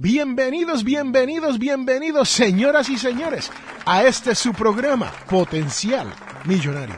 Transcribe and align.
Bienvenidos, 0.00 0.84
bienvenidos, 0.84 1.58
bienvenidos, 1.58 2.28
señoras 2.28 2.88
y 2.88 2.96
señores, 2.96 3.50
a 3.84 4.04
este 4.04 4.36
su 4.36 4.52
programa, 4.52 5.12
Potencial 5.28 6.06
Millonario. 6.44 6.94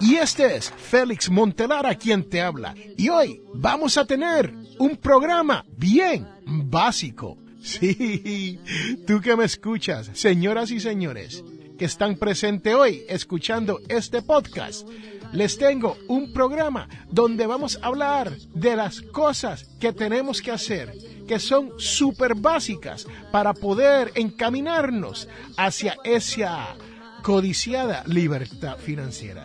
Y 0.00 0.16
este 0.16 0.56
es 0.56 0.70
Félix 0.70 1.30
Montelara 1.30 1.94
quien 1.94 2.28
te 2.28 2.42
habla. 2.42 2.74
Y 2.98 3.08
hoy 3.08 3.40
vamos 3.54 3.96
a 3.96 4.04
tener 4.04 4.52
un 4.78 4.98
programa 4.98 5.64
bien 5.78 6.28
básico. 6.44 7.38
Sí, 7.62 8.58
tú 9.06 9.20
que 9.20 9.36
me 9.36 9.44
escuchas, 9.44 10.10
señoras 10.14 10.72
y 10.72 10.80
señores, 10.80 11.44
que 11.78 11.84
están 11.84 12.16
presentes 12.16 12.74
hoy 12.74 13.04
escuchando 13.08 13.80
este 13.88 14.20
podcast 14.20 14.84
les 15.32 15.58
tengo 15.58 15.96
un 16.08 16.32
programa 16.32 16.88
donde 17.10 17.46
vamos 17.46 17.78
a 17.82 17.86
hablar 17.86 18.36
de 18.54 18.76
las 18.76 19.00
cosas 19.00 19.64
que 19.80 19.92
tenemos 19.92 20.42
que 20.42 20.52
hacer, 20.52 20.92
que 21.26 21.38
son 21.38 21.72
súper 21.78 22.34
básicas 22.34 23.06
para 23.30 23.54
poder 23.54 24.12
encaminarnos 24.14 25.28
hacia 25.56 25.96
esa 26.04 26.76
codiciada 27.22 28.04
libertad 28.06 28.76
financiera. 28.76 29.44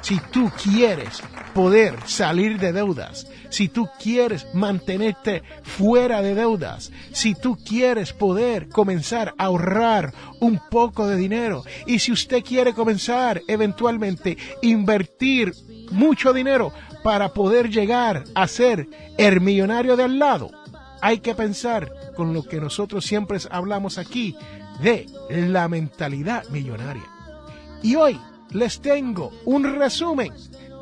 Si 0.00 0.18
tú 0.32 0.50
quieres 0.62 1.22
poder 1.54 1.98
salir 2.06 2.58
de 2.58 2.72
deudas, 2.72 3.26
si 3.48 3.68
tú 3.68 3.88
quieres 4.00 4.46
mantenerte 4.54 5.42
fuera 5.62 6.22
de 6.22 6.34
deudas, 6.34 6.90
si 7.12 7.34
tú 7.34 7.56
quieres 7.56 8.12
poder 8.12 8.68
comenzar 8.68 9.34
a 9.38 9.44
ahorrar 9.44 10.12
un 10.40 10.60
poco 10.70 11.06
de 11.06 11.16
dinero 11.16 11.64
y 11.86 11.98
si 11.98 12.12
usted 12.12 12.44
quiere 12.44 12.74
comenzar 12.74 13.42
eventualmente 13.48 14.36
invertir 14.62 15.52
mucho 15.90 16.32
dinero 16.32 16.72
para 17.02 17.32
poder 17.32 17.70
llegar 17.70 18.24
a 18.34 18.46
ser 18.46 18.86
el 19.16 19.40
millonario 19.40 19.96
del 19.96 20.18
lado, 20.18 20.50
hay 21.00 21.20
que 21.20 21.34
pensar 21.34 21.90
con 22.16 22.34
lo 22.34 22.42
que 22.42 22.60
nosotros 22.60 23.04
siempre 23.04 23.38
hablamos 23.50 23.98
aquí 23.98 24.36
de 24.82 25.06
la 25.30 25.68
mentalidad 25.68 26.44
millonaria. 26.48 27.04
Y 27.82 27.94
hoy 27.94 28.20
les 28.50 28.80
tengo 28.80 29.30
un 29.44 29.78
resumen 29.78 30.32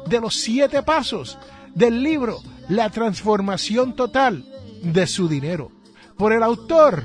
de 0.07 0.21
los 0.21 0.37
siete 0.37 0.83
pasos 0.83 1.39
del 1.77 2.03
libro 2.03 2.41
La 2.69 2.91
transformación 2.91 3.95
total 3.95 4.45
de 4.83 5.07
su 5.07 5.29
dinero 5.29 5.71
por 6.17 6.33
el 6.33 6.43
autor 6.43 7.05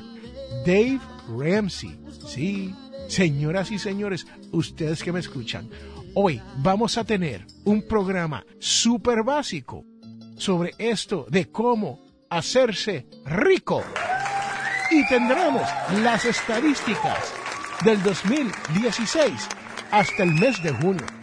Dave 0.66 1.00
Ramsey. 1.38 2.00
Sí, 2.26 2.74
señoras 3.08 3.70
y 3.72 3.78
señores, 3.78 4.26
ustedes 4.52 5.04
que 5.04 5.12
me 5.12 5.20
escuchan, 5.20 5.70
hoy 6.16 6.42
vamos 6.60 6.98
a 6.98 7.04
tener 7.04 7.46
un 7.66 7.86
programa 7.86 8.46
súper 8.60 9.24
básico 9.24 9.84
sobre 10.38 10.74
esto 10.78 11.26
de 11.30 11.52
cómo 11.52 12.00
hacerse 12.30 13.08
rico. 13.26 13.84
Y 14.90 15.06
tendremos 15.08 15.68
las 16.02 16.24
estadísticas 16.24 17.34
del 17.84 18.02
2016 18.04 19.34
hasta 19.92 20.24
el 20.24 20.34
mes 20.34 20.64
de 20.64 20.72
junio. 20.72 21.21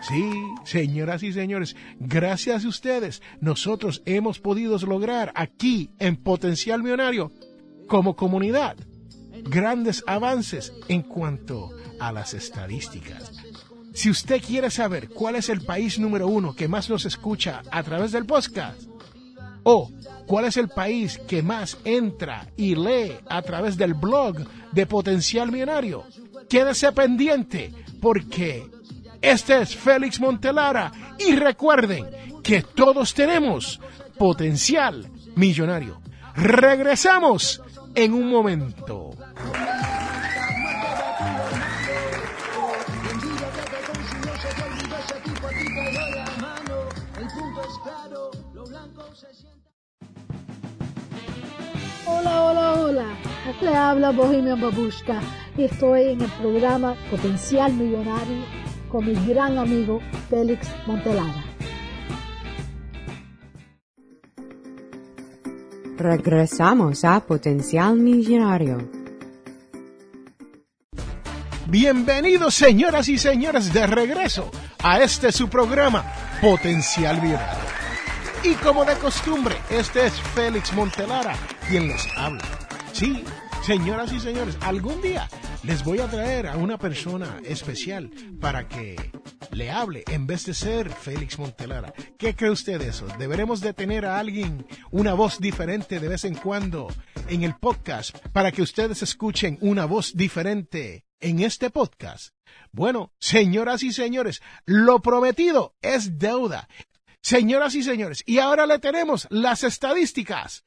Sí, 0.00 0.32
señoras 0.64 1.22
y 1.22 1.32
señores, 1.32 1.74
gracias 1.98 2.64
a 2.64 2.68
ustedes, 2.68 3.20
nosotros 3.40 4.02
hemos 4.04 4.38
podido 4.38 4.78
lograr 4.78 5.32
aquí 5.34 5.90
en 5.98 6.16
Potencial 6.16 6.82
Millonario, 6.82 7.32
como 7.88 8.14
comunidad, 8.14 8.76
grandes 9.44 10.04
avances 10.06 10.72
en 10.88 11.02
cuanto 11.02 11.70
a 11.98 12.12
las 12.12 12.34
estadísticas. 12.34 13.32
Si 13.92 14.10
usted 14.10 14.40
quiere 14.40 14.70
saber 14.70 15.08
cuál 15.08 15.34
es 15.34 15.48
el 15.48 15.62
país 15.62 15.98
número 15.98 16.28
uno 16.28 16.54
que 16.54 16.68
más 16.68 16.88
nos 16.88 17.04
escucha 17.04 17.62
a 17.70 17.82
través 17.82 18.12
del 18.12 18.26
podcast, 18.26 18.82
o 19.64 19.90
cuál 20.26 20.44
es 20.44 20.56
el 20.56 20.68
país 20.68 21.18
que 21.26 21.42
más 21.42 21.78
entra 21.84 22.48
y 22.56 22.76
lee 22.76 23.16
a 23.28 23.42
través 23.42 23.76
del 23.76 23.94
blog 23.94 24.36
de 24.70 24.86
Potencial 24.86 25.50
Millonario, 25.50 26.04
quédese 26.48 26.92
pendiente 26.92 27.72
porque 28.00 28.70
este 29.20 29.62
es 29.62 29.74
Félix 29.74 30.20
Montelara 30.20 30.92
y 31.18 31.34
recuerden 31.34 32.06
que 32.42 32.62
todos 32.62 33.14
tenemos 33.14 33.80
potencial 34.16 35.06
millonario. 35.34 36.00
Regresamos 36.34 37.60
en 37.94 38.14
un 38.14 38.30
momento. 38.30 39.10
Hola, 52.06 52.42
hola, 52.44 52.74
hola. 52.74 53.06
Le 53.60 53.74
habla 53.74 54.10
Bohemian 54.10 54.60
Babushka 54.60 55.20
y 55.56 55.64
estoy 55.64 56.10
en 56.10 56.20
el 56.20 56.30
programa 56.32 56.94
Potencial 57.10 57.72
Millonario 57.72 58.67
con 58.88 59.04
mi 59.04 59.14
gran 59.26 59.58
amigo 59.58 60.00
Félix 60.28 60.68
Montelara. 60.86 61.44
Regresamos 65.96 67.04
a 67.04 67.20
Potencial 67.20 67.96
Millonario. 67.96 68.78
Bienvenidos 71.66 72.54
señoras 72.54 73.08
y 73.08 73.18
señores 73.18 73.72
de 73.72 73.86
regreso 73.86 74.50
a 74.82 75.00
este 75.00 75.32
su 75.32 75.48
programa 75.48 76.04
Potencial 76.40 77.20
Millonario. 77.20 77.68
Y 78.44 78.54
como 78.54 78.84
de 78.84 78.94
costumbre, 78.94 79.56
este 79.68 80.06
es 80.06 80.12
Félix 80.34 80.72
Montelara 80.72 81.34
quien 81.68 81.88
les 81.88 82.06
habla. 82.16 82.44
Sí, 82.92 83.24
señoras 83.62 84.12
y 84.12 84.20
señores, 84.20 84.56
algún 84.62 85.02
día 85.02 85.28
les 85.64 85.82
voy 85.84 85.98
a 85.98 86.08
traer 86.08 86.46
a 86.46 86.56
una 86.56 86.78
persona 86.78 87.40
especial 87.44 88.10
para 88.40 88.68
que 88.68 88.96
le 89.50 89.70
hable 89.70 90.04
en 90.08 90.26
vez 90.26 90.44
de 90.46 90.54
ser 90.54 90.90
Félix 90.90 91.38
Montelara. 91.38 91.92
¿Qué 92.18 92.34
cree 92.34 92.50
usted 92.50 92.78
de 92.78 92.88
eso? 92.88 93.06
¿Deberemos 93.18 93.60
de 93.60 93.72
tener 93.72 94.06
a 94.06 94.18
alguien, 94.18 94.66
una 94.90 95.14
voz 95.14 95.40
diferente 95.40 96.00
de 96.00 96.08
vez 96.08 96.24
en 96.24 96.34
cuando 96.34 96.88
en 97.28 97.42
el 97.42 97.54
podcast 97.54 98.16
para 98.32 98.52
que 98.52 98.62
ustedes 98.62 99.02
escuchen 99.02 99.58
una 99.60 99.84
voz 99.84 100.14
diferente 100.14 101.04
en 101.20 101.40
este 101.40 101.70
podcast? 101.70 102.34
Bueno, 102.70 103.12
señoras 103.18 103.82
y 103.82 103.92
señores, 103.92 104.40
lo 104.64 105.00
prometido 105.00 105.74
es 105.82 106.18
deuda. 106.18 106.68
Señoras 107.20 107.74
y 107.74 107.82
señores, 107.82 108.22
y 108.26 108.38
ahora 108.38 108.66
le 108.66 108.78
tenemos 108.78 109.26
las 109.30 109.64
estadísticas 109.64 110.64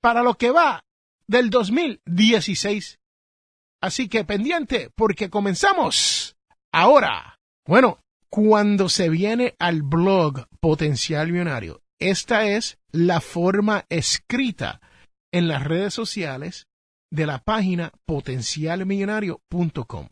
para 0.00 0.22
lo 0.22 0.34
que 0.34 0.50
va 0.50 0.84
del 1.28 1.48
2016 1.48 2.98
Así 3.82 4.08
que 4.08 4.24
pendiente 4.24 4.90
porque 4.94 5.28
comenzamos 5.28 6.36
ahora. 6.72 7.40
Bueno, 7.66 7.98
cuando 8.30 8.88
se 8.88 9.08
viene 9.08 9.56
al 9.58 9.82
blog 9.82 10.46
Potencial 10.60 11.32
Millonario, 11.32 11.82
esta 11.98 12.46
es 12.46 12.78
la 12.92 13.20
forma 13.20 13.84
escrita 13.88 14.80
en 15.32 15.48
las 15.48 15.64
redes 15.64 15.94
sociales 15.94 16.68
de 17.10 17.26
la 17.26 17.38
página 17.38 17.90
potencialmillonario.com. 18.06 20.08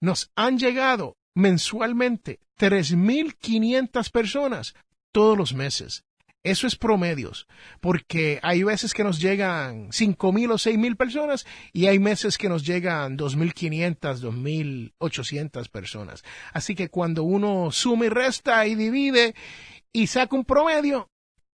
Nos 0.00 0.30
han 0.34 0.58
llegado 0.58 1.16
mensualmente 1.36 2.40
3.500 2.58 4.10
personas 4.10 4.74
todos 5.12 5.36
los 5.36 5.52
meses. 5.52 6.04
Eso 6.44 6.66
es 6.66 6.74
promedios, 6.74 7.46
porque 7.80 8.40
hay 8.42 8.64
veces 8.64 8.94
que 8.94 9.04
nos 9.04 9.20
llegan 9.20 9.92
cinco 9.92 10.32
mil 10.32 10.50
o 10.50 10.58
seis 10.58 10.76
mil 10.76 10.96
personas 10.96 11.46
y 11.72 11.86
hay 11.86 12.00
meses 12.00 12.36
que 12.36 12.48
nos 12.48 12.66
llegan 12.66 13.16
dos 13.16 13.36
mil 13.36 13.54
quinientas, 13.54 14.20
dos 14.20 14.34
mil 14.34 14.92
ochocientas 14.98 15.68
personas. 15.68 16.24
Así 16.52 16.74
que 16.74 16.88
cuando 16.88 17.22
uno 17.22 17.70
suma 17.70 18.06
y 18.06 18.08
resta 18.08 18.66
y 18.66 18.74
divide 18.74 19.36
y 19.92 20.08
saca 20.08 20.34
un 20.34 20.44
promedio, 20.44 21.08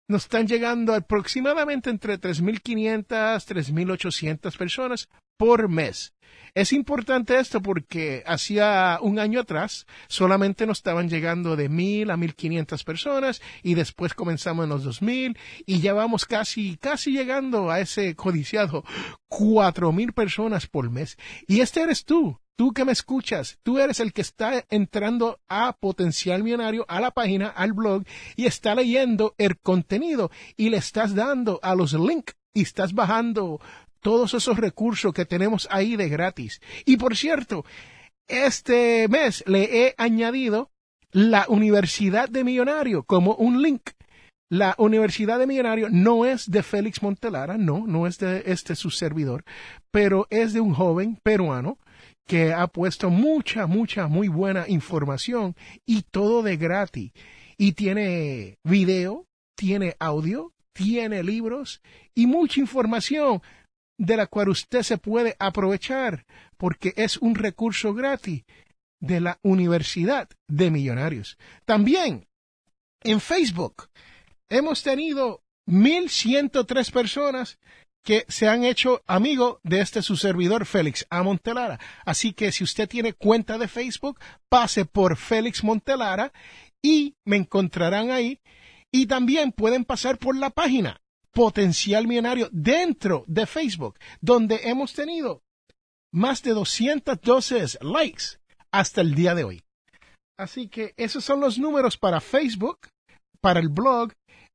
nos 0.09 0.25
están 0.25 0.49
llegando 0.49 0.95
aproximadamente 0.95 1.89
entre 1.89 2.21
3.500, 2.21 3.07
3.800 3.07 4.57
personas 4.57 5.09
por 5.37 5.69
mes. 5.69 6.15
Es 6.55 6.75
importante 6.75 7.39
esto 7.39 7.63
porque 7.63 8.23
hacía 8.27 8.99
un 9.01 9.19
año 9.19 9.41
atrás 9.41 9.87
solamente 10.09 10.67
nos 10.67 10.79
estaban 10.79 11.09
llegando 11.09 11.57
de 11.57 11.71
mil 11.71 12.11
a 12.11 12.19
mil 12.19 12.35
quinientas 12.35 12.85
personas 12.85 13.41
y 13.63 13.73
después 13.73 14.13
comenzamos 14.13 14.65
en 14.65 14.69
los 14.69 14.85
dos 14.85 15.01
mil 15.01 15.39
y 15.65 15.81
ya 15.81 15.95
vamos 15.95 16.27
casi, 16.27 16.77
casi 16.77 17.13
llegando 17.13 17.71
a 17.71 17.81
ese 17.81 18.15
codiciado 18.15 18.85
cuatro 19.29 19.93
mil 19.93 20.13
personas 20.13 20.67
por 20.67 20.91
mes. 20.91 21.17
Y 21.47 21.61
este 21.61 21.81
eres 21.81 22.05
tú. 22.05 22.39
Tú 22.55 22.73
que 22.73 22.85
me 22.85 22.93
escuchas, 22.93 23.59
tú 23.63 23.79
eres 23.79 23.99
el 23.99 24.13
que 24.13 24.21
está 24.21 24.67
entrando 24.69 25.41
a 25.49 25.73
Potencial 25.73 26.45
Millonario, 26.45 26.85
a 26.87 27.01
la 27.01 27.11
página, 27.11 27.49
al 27.49 27.73
blog, 27.73 28.05
y 28.37 28.45
está 28.45 28.75
leyendo 28.75 29.35
el 29.39 29.59
contenido 29.59 30.31
y 30.59 30.69
le 30.69 30.77
estás 30.77 31.15
dando 31.15 31.59
a 31.63 31.75
los 31.75 31.95
links 31.95 32.35
y 32.55 32.63
estás 32.63 32.93
bajando 32.93 33.61
todos 34.03 34.35
esos 34.35 34.59
recursos 34.59 35.15
que 35.15 35.25
tenemos 35.25 35.67
ahí 35.71 35.97
de 35.97 36.11
gratis. 36.11 36.61
Y 36.85 36.99
por 36.99 37.17
cierto, 37.17 37.65
este 38.29 39.09
mes 39.09 39.43
le 39.47 39.87
he 39.87 39.95
añadido 39.97 40.71
la 41.13 41.47
Universidad 41.49 42.29
de 42.29 42.45
Millonario 42.45 43.05
como 43.05 43.35
un 43.35 43.63
link. 43.63 43.91
La 44.51 44.75
Universidad 44.77 45.39
de 45.39 45.47
Millonario 45.47 45.89
no 45.91 46.27
es 46.27 46.51
de 46.51 46.63
Félix 46.63 47.03
Montelara, 47.03 47.57
no, 47.57 47.87
no 47.87 48.07
es 48.07 48.19
de 48.19 48.43
este 48.47 48.77
su 48.77 48.91
servidor, 48.91 49.45
pero 49.91 50.27
es 50.29 50.53
de 50.53 50.61
un 50.61 50.75
joven 50.75 51.19
peruano 51.23 51.79
que 52.27 52.53
ha 52.53 52.67
puesto 52.67 53.09
mucha, 53.09 53.67
mucha, 53.67 54.09
muy 54.09 54.29
buena 54.29 54.69
información 54.69 55.57
y 55.87 56.03
todo 56.03 56.43
de 56.43 56.59
gratis. 56.59 57.13
Y 57.57 57.73
tiene 57.73 58.59
video, 58.63 59.27
tiene 59.57 59.97
audio, 59.99 60.53
tiene 60.73 61.23
libros 61.23 61.83
y 62.15 62.27
mucha 62.27 62.61
información 62.61 63.43
de 64.03 64.17
la 64.17 64.27
cual 64.27 64.49
usted 64.49 64.83
se 64.83 64.99
puede 64.99 65.37
aprovechar 65.39 66.27
porque 66.57 66.93
es 66.97 67.19
un 67.19 67.37
recurso 67.37 67.95
gratis 67.95 68.43
de 69.01 69.21
la 69.21 69.39
Universidad 69.43 70.29
de 70.49 70.73
Millonarios. 70.73 71.39
También 71.65 72.27
en 73.05 73.21
Facebook 73.21 73.89
hemos 74.49 74.83
tenido 74.83 75.45
1.103 75.69 76.91
personas 76.91 77.61
que 78.05 78.25
se 78.27 78.49
han 78.49 78.65
hecho 78.65 79.03
amigo 79.07 79.61
de 79.63 79.81
este 79.81 80.03
su 80.03 80.17
servidor 80.17 80.67
Félix 80.67 81.07
A. 81.09 81.23
Montelara. 81.23 81.79
Así 82.05 82.33
que 82.33 82.51
si 82.51 82.65
usted 82.65 82.89
tiene 82.89 83.13
cuenta 83.13 83.57
de 83.57 83.69
Facebook, 83.69 84.19
pase 84.49 84.85
por 84.85 85.17
Félix 85.17 85.63
Montelara 85.63 86.33
y 86.83 87.15
me 87.25 87.37
encontrarán 87.37 88.11
ahí. 88.11 88.41
Y 88.91 89.07
también 89.07 89.53
pueden 89.53 89.85
pasar 89.85 90.19
por 90.19 90.37
la 90.37 90.51
página 90.51 91.02
Potencial 91.33 92.07
Millonario 92.07 92.49
dentro 92.53 93.25
de 93.27 93.47
Facebook, 93.47 93.99
donde 94.21 94.61
hemos 94.65 94.93
tenido 94.93 95.43
más 96.13 96.43
de 96.43 96.53
212 96.53 97.79
likes 97.81 98.25
hasta 98.71 99.01
el 99.01 99.15
día 99.15 99.35
de 99.35 99.45
hoy. 99.45 99.63
Así 100.39 100.69
que 100.69 100.93
esos 100.97 101.25
son 101.25 101.41
los 101.41 101.59
números 101.59 101.97
para 101.97 102.21
Facebook, 102.21 102.89
para 103.41 103.61
el 103.61 103.69
blog, 103.69 104.13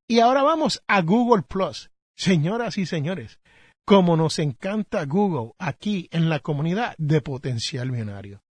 y 0.07 0.19
ahora 0.19 0.43
vamos 0.43 0.81
a 0.87 1.01
Google 1.01 1.43
Plus. 1.43 1.89
Señoras 2.15 2.77
y 2.77 2.85
señores, 2.85 3.39
como 3.85 4.17
nos 4.17 4.39
encanta 4.39 5.05
Google 5.05 5.53
aquí 5.59 6.07
en 6.11 6.29
la 6.29 6.39
comunidad 6.39 6.95
de 6.97 7.21
Potencial 7.21 7.91
Millonario. 7.91 8.41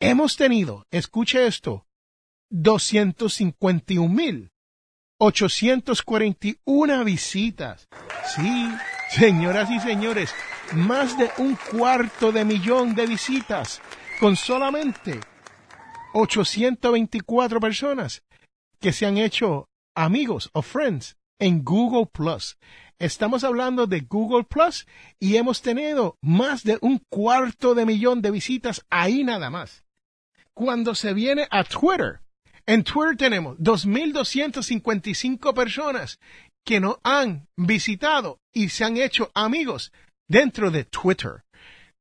Hemos 0.00 0.36
tenido, 0.36 0.86
escuche 0.90 1.46
esto, 1.46 1.86
251 2.50 4.08
mil 4.08 4.50
841 5.18 7.04
visitas. 7.04 7.88
Sí, 8.34 8.68
señoras 9.10 9.70
y 9.70 9.80
señores, 9.80 10.34
más 10.72 11.16
de 11.16 11.30
un 11.38 11.56
cuarto 11.56 12.32
de 12.32 12.44
millón 12.44 12.94
de 12.94 13.06
visitas 13.06 13.80
con 14.20 14.36
solamente 14.36 15.20
824 16.12 17.60
personas 17.60 18.22
que 18.78 18.92
se 18.92 19.06
han 19.06 19.16
hecho 19.16 19.68
amigos 19.94 20.50
o 20.52 20.60
friends 20.60 21.16
en 21.38 21.64
Google 21.64 22.06
Plus. 22.12 22.58
Estamos 22.98 23.42
hablando 23.44 23.86
de 23.86 24.00
Google 24.00 24.44
Plus 24.44 24.86
y 25.18 25.36
hemos 25.36 25.62
tenido 25.62 26.18
más 26.20 26.62
de 26.62 26.78
un 26.82 26.98
cuarto 27.08 27.74
de 27.74 27.86
millón 27.86 28.20
de 28.20 28.30
visitas 28.30 28.84
ahí 28.90 29.24
nada 29.24 29.48
más. 29.48 29.84
Cuando 30.52 30.94
se 30.94 31.14
viene 31.14 31.46
a 31.50 31.64
Twitter, 31.64 32.20
en 32.66 32.82
Twitter 32.84 33.16
tenemos 33.16 33.56
2.255 33.58 35.54
personas 35.54 36.18
que 36.64 36.80
nos 36.80 36.96
han 37.04 37.48
visitado 37.56 38.40
y 38.52 38.68
se 38.68 38.84
han 38.84 38.96
hecho 38.96 39.30
amigos 39.34 39.92
dentro 40.28 40.70
de 40.70 40.84
Twitter. 40.84 41.44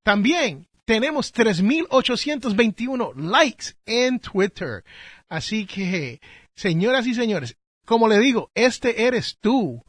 También 0.03 0.67
tenemos 0.85 1.33
3.821 1.33 3.13
likes 3.15 3.73
en 3.85 4.19
Twitter. 4.19 4.83
Así 5.29 5.65
que, 5.65 6.19
señoras 6.55 7.05
y 7.07 7.13
señores, 7.13 7.57
como 7.85 8.07
le 8.07 8.19
digo, 8.19 8.49
este 8.55 9.03
eres 9.03 9.37
tú. 9.39 9.83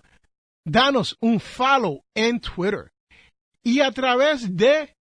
Danos 0.64 1.16
un 1.20 1.38
follow 1.40 2.04
en 2.14 2.40
Twitter. 2.40 2.92
Y 3.62 3.80
a 3.80 3.92
través 3.92 4.56
de 4.56 4.95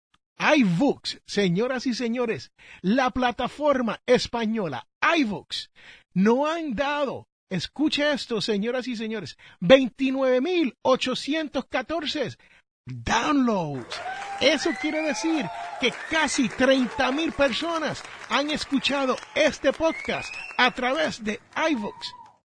iVoox, 0.42 1.20
señoras 1.26 1.86
y 1.86 1.94
señores, 1.94 2.52
la 2.82 3.12
plataforma 3.12 4.02
española 4.06 4.88
iVoox 5.18 5.70
no 6.14 6.48
han 6.48 6.74
dado, 6.74 7.28
escuche 7.50 8.10
esto, 8.12 8.42
señoras 8.42 8.88
y 8.88 8.96
señores, 8.96 9.38
29.814 9.62 12.38
downloads. 12.86 14.02
Eso 14.42 14.72
quiere 14.82 15.04
decir 15.04 15.48
que 15.80 15.94
casi 16.10 16.50
30.000 16.50 17.32
personas 17.34 18.04
han 18.30 18.50
escuchado 18.50 19.16
este 19.36 19.72
podcast 19.72 20.34
a 20.58 20.72
través 20.72 21.24
de 21.24 21.40
iVoox, 21.70 22.08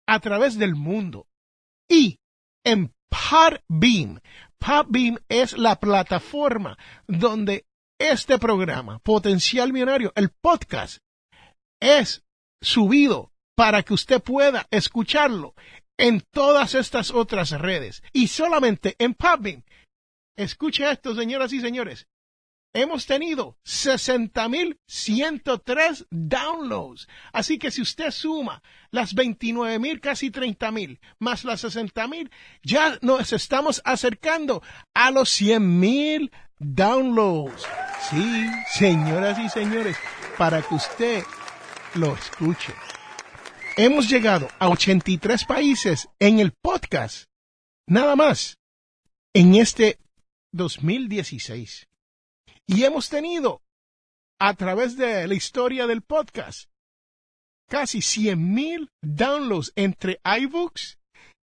a 0.06 0.20
través 0.20 0.58
del 0.58 0.76
mundo. 0.76 1.28
Y 1.90 2.20
en 2.66 2.94
Podbeam, 3.10 4.20
Podbeam 4.60 5.18
es 5.30 5.58
la 5.58 5.80
plataforma 5.80 6.78
donde 7.08 7.66
este 8.00 8.38
programa, 8.38 9.00
Potencial 9.00 9.74
Millonario, 9.74 10.14
el 10.16 10.30
podcast, 10.30 11.00
es 11.80 12.24
subido 12.62 13.32
para 13.56 13.82
que 13.84 13.94
usted 13.94 14.22
pueda 14.22 14.68
escucharlo 14.72 15.54
en 15.98 16.22
todas 16.32 16.76
estas 16.76 17.12
otras 17.12 17.52
redes 17.52 18.04
y 18.14 18.28
solamente 18.28 18.96
en 19.00 19.14
Podbean. 19.14 19.66
Escuche 20.36 20.90
esto, 20.90 21.14
señoras 21.16 21.54
y 21.54 21.62
señores. 21.62 22.08
Hemos 22.74 23.06
tenido 23.08 23.58
60.103 23.66 26.06
downloads. 26.12 27.08
Así 27.34 27.58
que 27.58 27.72
si 27.72 27.82
usted 27.82 28.12
suma 28.12 28.62
las 28.92 29.16
29.000, 29.16 30.00
casi 30.00 30.30
30.000, 30.30 31.00
más 31.18 31.44
las 31.44 31.64
60.000, 31.64 32.30
ya 32.62 33.00
nos 33.02 33.34
estamos 33.34 33.82
acercando 33.84 34.62
a 34.94 35.10
los 35.10 35.42
100.000 35.42 36.30
downloads. 36.60 37.66
Sí, 38.10 38.48
señoras 38.72 39.40
y 39.40 39.50
señores, 39.50 39.98
para 40.38 40.62
que 40.62 40.76
usted 40.76 41.24
lo 41.96 42.16
escuche. 42.16 42.74
Hemos 43.76 44.10
llegado 44.10 44.48
a 44.60 44.70
83 44.70 45.46
países 45.46 46.10
en 46.20 46.40
el 46.40 46.52
podcast. 46.52 47.26
Nada 47.88 48.16
más. 48.16 48.58
En 49.34 49.56
este 49.56 50.00
2016. 50.52 51.88
Y 52.66 52.84
hemos 52.84 53.10
tenido, 53.10 53.62
a 54.40 54.54
través 54.56 54.98
de 54.98 55.28
la 55.28 55.36
historia 55.36 55.88
del 55.88 56.02
podcast, 56.02 56.70
casi 57.70 58.00
100.000 58.00 58.90
downloads 59.02 59.72
entre 59.76 60.20
iBooks 60.24 60.98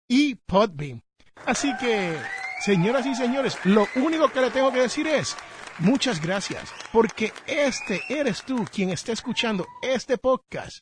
y 0.08 0.34
Podbeam. 0.34 1.02
Así 1.46 1.74
que 1.78 2.16
Señoras 2.60 3.06
y 3.06 3.14
señores, 3.14 3.56
lo 3.64 3.86
único 3.94 4.30
que 4.30 4.40
le 4.40 4.50
tengo 4.50 4.72
que 4.72 4.80
decir 4.80 5.06
es 5.06 5.36
muchas 5.78 6.20
gracias, 6.20 6.72
porque 6.92 7.32
este 7.46 8.02
eres 8.08 8.42
tú 8.42 8.64
quien 8.64 8.90
está 8.90 9.12
escuchando 9.12 9.66
este 9.80 10.18
podcast. 10.18 10.78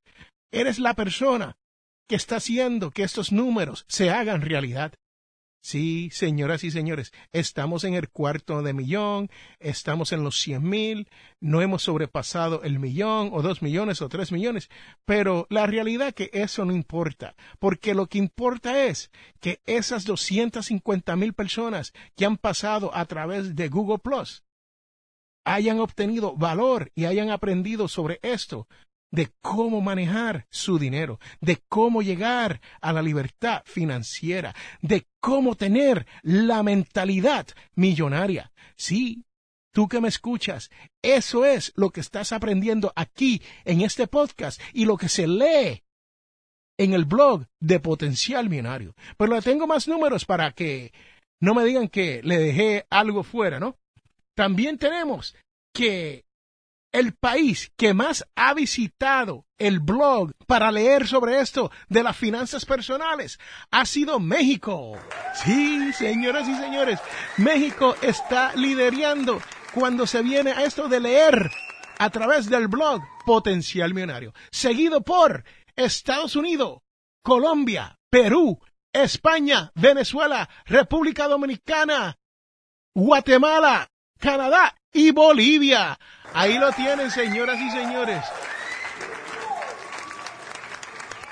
Eres 0.51 0.79
la 0.79 0.95
persona 0.95 1.57
que 2.09 2.17
está 2.17 2.37
haciendo 2.37 2.91
que 2.91 3.03
estos 3.03 3.31
números 3.31 3.85
se 3.89 4.11
hagan 4.11 4.41
realidad. 4.41 4.95
Sí, 5.67 6.11
señoras 6.13 6.63
y 6.63 6.71
señores, 6.71 7.13
estamos 7.33 7.83
en 7.83 7.95
el 7.95 8.09
cuarto 8.09 8.63
de 8.63 8.73
millón, 8.73 9.31
estamos 9.59 10.13
en 10.13 10.23
los 10.23 10.39
cien 10.39 10.63
mil, 10.63 11.09
no 11.41 11.61
hemos 11.61 11.83
sobrepasado 11.83 12.63
el 12.63 12.79
millón 12.79 13.31
o 13.33 13.43
dos 13.43 13.63
millones 13.63 14.01
o 14.01 14.09
tres 14.09 14.31
millones, 14.31 14.71
pero 15.05 15.49
la 15.51 15.67
realidad 15.67 16.15
que 16.15 16.31
eso 16.33 16.65
no 16.65 16.73
importa, 16.73 17.35
porque 17.59 17.95
lo 17.95 18.07
que 18.07 18.19
importa 18.19 18.85
es 18.85 19.11
que 19.41 19.61
esas 19.67 20.05
250 20.05 21.17
mil 21.17 21.33
personas 21.33 21.93
que 22.15 22.27
han 22.27 22.37
pasado 22.37 22.95
a 22.95 23.05
través 23.07 23.57
de 23.57 23.69
Google 23.69 23.99
Plus 23.99 24.45
hayan 25.45 25.81
obtenido 25.81 26.37
valor 26.37 26.93
y 26.95 27.07
hayan 27.07 27.31
aprendido 27.31 27.89
sobre 27.89 28.21
esto, 28.23 28.69
de 29.11 29.31
cómo 29.41 29.81
manejar 29.81 30.47
su 30.51 30.79
dinero, 30.79 31.19
de 31.41 31.63
cómo 31.69 32.03
llegar 32.03 32.61
a 32.81 32.93
la 32.93 33.03
libertad 33.03 33.63
financiera, 33.65 34.55
de 34.83 35.07
cómo 35.21 35.55
tener 35.55 36.07
la 36.23 36.63
mentalidad 36.63 37.47
millonaria. 37.75 38.53
Sí, 38.77 39.25
tú 39.73 39.89
que 39.89 40.01
me 40.01 40.09
escuchas, 40.09 40.71
eso 41.03 41.45
es 41.45 41.73
lo 41.77 41.91
que 41.91 42.01
estás 42.01 42.33
aprendiendo 42.33 42.93
aquí 42.97 43.43
en 43.65 43.81
este 43.81 44.07
podcast 44.07 44.61
y 44.73 44.85
lo 44.85 44.97
que 44.97 45.09
se 45.09 45.27
lee 45.27 45.83
en 46.79 46.93
el 46.93 47.05
blog 47.07 47.47
de 47.61 47.81
Potencial 47.81 48.49
Millonario. 48.49 48.95
Pero 49.17 49.35
le 49.35 49.43
tengo 49.43 49.67
más 49.67 49.89
números 49.89 50.25
para 50.25 50.53
que 50.53 50.93
no 51.41 51.55
me 51.55 51.65
digan 51.65 51.89
que 51.89 52.21
le 52.23 52.39
dejé 52.39 52.87
algo 52.91 53.23
fuera, 53.23 53.59
¿no? 53.59 53.79
También 54.35 54.77
tenemos 54.79 55.35
que 55.73 56.26
el 56.97 57.13
país 57.13 57.71
que 57.77 57.93
más 57.93 58.27
ha 58.37 58.55
visitado 58.55 59.45
el 59.59 59.81
blog 59.81 60.33
para 60.47 60.73
leer 60.73 61.07
sobre 61.07 61.41
esto 61.41 61.71
de 61.91 62.03
las 62.03 62.17
finanzas 62.17 62.65
personales 62.65 63.39
ha 63.71 63.85
sido 63.85 64.19
México. 64.19 64.99
Sí, 65.45 65.93
señoras 65.93 66.49
y 66.49 66.55
señores, 66.55 66.99
México 67.37 67.95
está 68.01 68.55
liderando 68.55 69.43
cuando 69.75 70.07
se 70.07 70.23
viene 70.23 70.53
a 70.53 70.65
esto 70.65 70.89
de 70.89 71.01
leer 71.01 71.51
a 71.99 72.09
través 72.09 72.49
del 72.49 72.67
blog 72.67 73.03
Potencial 73.27 73.93
Millonario, 73.93 74.33
seguido 74.51 75.03
por 75.03 75.45
Estados 75.75 76.35
Unidos, 76.35 76.81
Colombia, 77.23 77.99
Perú, 78.09 78.59
España, 78.95 79.71
Venezuela, 79.75 80.49
República 80.65 81.29
Dominicana, 81.29 82.17
Guatemala, 82.95 83.91
Canadá 84.19 84.75
y 84.97 85.11
Bolivia. 85.11 85.99
Ahí 86.33 86.59
lo 86.59 86.73
tienen, 86.73 87.11
señoras 87.11 87.61
y 87.61 87.71
señores. 87.71 88.25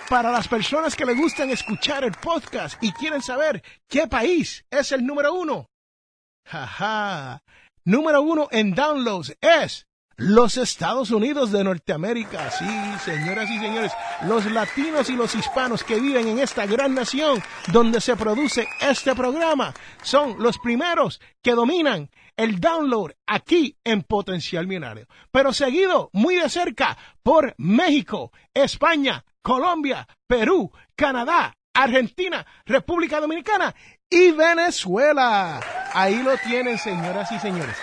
Para 0.08 0.30
las 0.30 0.46
personas 0.46 0.94
que 0.94 1.06
le 1.06 1.14
gustan 1.14 1.50
escuchar 1.50 2.04
el 2.04 2.12
podcast 2.12 2.82
y 2.82 2.92
quieren 2.92 3.22
saber 3.22 3.62
qué 3.88 4.06
país 4.06 4.64
es 4.70 4.92
el 4.92 5.04
número 5.04 5.32
uno. 5.32 5.70
Jaja. 6.44 7.42
Número 7.84 8.22
uno 8.22 8.48
en 8.50 8.74
downloads 8.74 9.36
es 9.40 9.86
los 10.16 10.56
Estados 10.56 11.10
Unidos 11.10 11.50
de 11.50 11.64
Norteamérica. 11.64 12.50
Sí, 12.50 12.64
señoras 13.04 13.50
y 13.50 13.58
señores, 13.58 13.92
los 14.26 14.44
latinos 14.50 15.10
y 15.10 15.16
los 15.16 15.34
hispanos 15.34 15.82
que 15.82 15.98
viven 15.98 16.28
en 16.28 16.38
esta 16.38 16.66
gran 16.66 16.94
nación 16.94 17.42
donde 17.72 18.00
se 18.00 18.14
produce 18.14 18.68
este 18.80 19.14
programa 19.14 19.74
son 20.02 20.36
los 20.42 20.58
primeros 20.58 21.20
que 21.42 21.52
dominan 21.52 22.10
el 22.36 22.60
download 22.60 23.12
aquí 23.26 23.76
en 23.84 24.02
Potencial 24.02 24.66
Millonario, 24.66 25.06
pero 25.30 25.52
seguido 25.52 26.10
muy 26.12 26.36
de 26.36 26.48
cerca 26.48 26.96
por 27.22 27.54
México, 27.58 28.32
España, 28.52 29.24
Colombia, 29.42 30.06
Perú, 30.26 30.72
Canadá, 30.96 31.56
Argentina, 31.74 32.46
República 32.64 33.20
Dominicana 33.20 33.74
y 34.08 34.30
Venezuela. 34.30 35.60
Ahí 35.92 36.22
lo 36.22 36.36
tienen, 36.38 36.78
señoras 36.78 37.30
y 37.32 37.38
señores. 37.38 37.76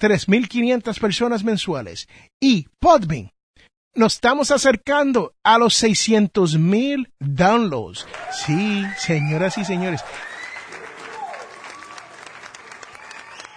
3.500 0.00 0.98
personas 0.98 1.44
mensuales, 1.44 2.08
y 2.40 2.68
Podbean, 2.78 3.32
nos 3.94 4.14
estamos 4.14 4.50
acercando 4.50 5.34
a 5.44 5.58
los 5.58 5.74
600.000 5.84 7.12
downloads. 7.20 8.06
Sí, 8.46 8.82
señoras 8.96 9.58
y 9.58 9.66
señores. 9.66 10.00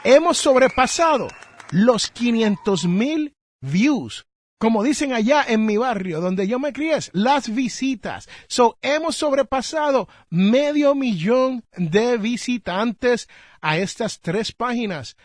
Hemos 0.03 0.38
sobrepasado 0.38 1.29
los 1.72 2.13
500.000 2.13 3.31
views 3.62 4.25
como 4.59 4.83
dicen 4.83 5.13
allá 5.13 5.43
en 5.47 5.65
mi 5.65 5.77
barrio, 5.77 6.19
donde 6.19 6.47
yo 6.47 6.59
me 6.59 6.73
crié, 6.73 6.99
las 7.13 7.53
visitas. 7.53 8.27
So, 8.47 8.77
hemos 8.81 9.15
sobrepasado 9.15 10.09
medio 10.29 10.95
millón 10.95 11.63
de 11.77 12.17
visitantes 12.17 13.29
a 13.61 13.77
estas 13.77 14.19
tres 14.19 14.51
páginas 14.51 15.15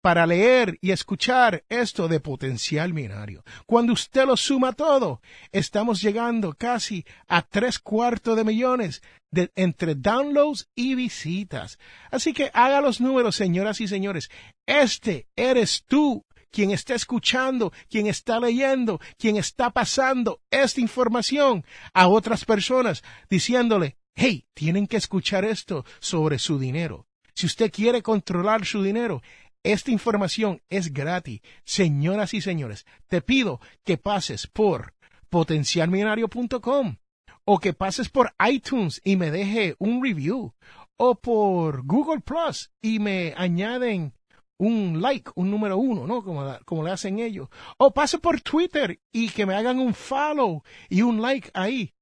para 0.00 0.26
leer 0.26 0.78
y 0.80 0.92
escuchar 0.92 1.64
esto 1.68 2.08
de 2.08 2.20
potencial 2.20 2.94
minario. 2.94 3.44
Cuando 3.66 3.92
usted 3.92 4.24
lo 4.24 4.38
suma 4.38 4.72
todo, 4.72 5.20
estamos 5.52 6.00
llegando 6.00 6.54
casi 6.54 7.04
a 7.26 7.42
tres 7.42 7.78
cuartos 7.78 8.36
de 8.36 8.44
millones 8.44 9.02
de, 9.30 9.50
entre 9.54 9.96
downloads 9.96 10.68
y 10.74 10.94
visitas. 10.94 11.78
Así 12.10 12.32
que 12.32 12.50
haga 12.54 12.80
los 12.80 13.02
números, 13.02 13.36
señoras 13.36 13.82
y 13.82 13.88
señores. 13.88 14.30
Este 14.66 15.26
eres 15.36 15.84
tú 15.86 16.24
quien 16.50 16.70
está 16.70 16.94
escuchando, 16.94 17.72
quien 17.88 18.06
está 18.06 18.40
leyendo, 18.40 19.00
quien 19.18 19.36
está 19.36 19.70
pasando 19.70 20.40
esta 20.50 20.80
información 20.80 21.64
a 21.94 22.08
otras 22.08 22.44
personas, 22.44 23.02
diciéndole, 23.28 23.96
hey, 24.14 24.46
tienen 24.54 24.86
que 24.86 24.96
escuchar 24.96 25.44
esto 25.44 25.84
sobre 26.00 26.38
su 26.38 26.58
dinero. 26.58 27.06
Si 27.34 27.46
usted 27.46 27.70
quiere 27.70 28.02
controlar 28.02 28.64
su 28.64 28.82
dinero, 28.82 29.22
esta 29.62 29.90
información 29.90 30.62
es 30.68 30.92
gratis. 30.92 31.40
Señoras 31.64 32.34
y 32.34 32.40
señores, 32.40 32.86
te 33.06 33.20
pido 33.20 33.60
que 33.84 33.98
pases 33.98 34.46
por 34.46 34.94
potencialmillonario.com 35.28 36.96
o 37.44 37.58
que 37.58 37.72
pases 37.72 38.08
por 38.08 38.34
iTunes 38.46 39.00
y 39.04 39.16
me 39.16 39.30
deje 39.30 39.74
un 39.78 40.02
review 40.02 40.54
o 40.96 41.14
por 41.14 41.84
Google 41.86 42.20
Plus 42.20 42.70
y 42.82 42.98
me 42.98 43.34
añaden 43.36 44.14
un 44.58 45.00
like, 45.00 45.30
un 45.36 45.50
número 45.50 45.78
uno, 45.78 46.06
¿no? 46.06 46.22
Como, 46.22 46.58
como 46.64 46.82
le 46.82 46.90
hacen 46.90 47.18
ellos. 47.20 47.48
O 47.78 47.92
pase 47.92 48.18
por 48.18 48.40
Twitter 48.40 49.00
y 49.12 49.30
que 49.30 49.46
me 49.46 49.54
hagan 49.54 49.78
un 49.78 49.94
follow 49.94 50.62
y 50.88 51.02
un 51.02 51.22
like 51.22 51.50
ahí. 51.54 51.94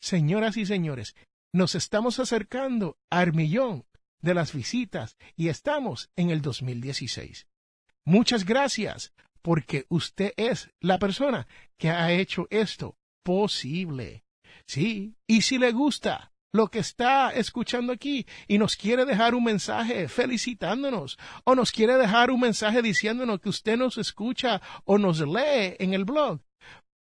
Señoras 0.00 0.56
y 0.56 0.66
señores, 0.66 1.14
nos 1.52 1.74
estamos 1.74 2.18
acercando 2.18 2.98
al 3.10 3.32
millón 3.32 3.84
de 4.20 4.34
las 4.34 4.52
visitas 4.52 5.16
y 5.36 5.48
estamos 5.48 6.10
en 6.16 6.30
el 6.30 6.42
2016. 6.42 7.46
Muchas 8.04 8.44
gracias 8.44 9.12
porque 9.42 9.86
usted 9.88 10.32
es 10.36 10.70
la 10.80 10.98
persona 10.98 11.46
que 11.76 11.90
ha 11.90 12.12
hecho 12.12 12.46
esto 12.50 12.96
posible. 13.22 14.24
Sí, 14.66 15.14
y 15.26 15.42
si 15.42 15.58
le 15.58 15.72
gusta, 15.72 16.32
lo 16.52 16.68
que 16.68 16.78
está 16.78 17.30
escuchando 17.30 17.92
aquí 17.92 18.24
y 18.46 18.58
nos 18.58 18.76
quiere 18.76 19.04
dejar 19.04 19.34
un 19.34 19.42
mensaje 19.44 20.08
felicitándonos 20.08 21.18
o 21.44 21.54
nos 21.54 21.72
quiere 21.72 21.96
dejar 21.96 22.30
un 22.30 22.40
mensaje 22.40 22.80
diciéndonos 22.82 23.40
que 23.40 23.50
usted 23.50 23.76
nos 23.76 23.98
escucha 23.98 24.62
o 24.84 24.96
nos 24.98 25.20
lee 25.20 25.76
en 25.78 25.94
el 25.94 26.04
blog, 26.04 26.40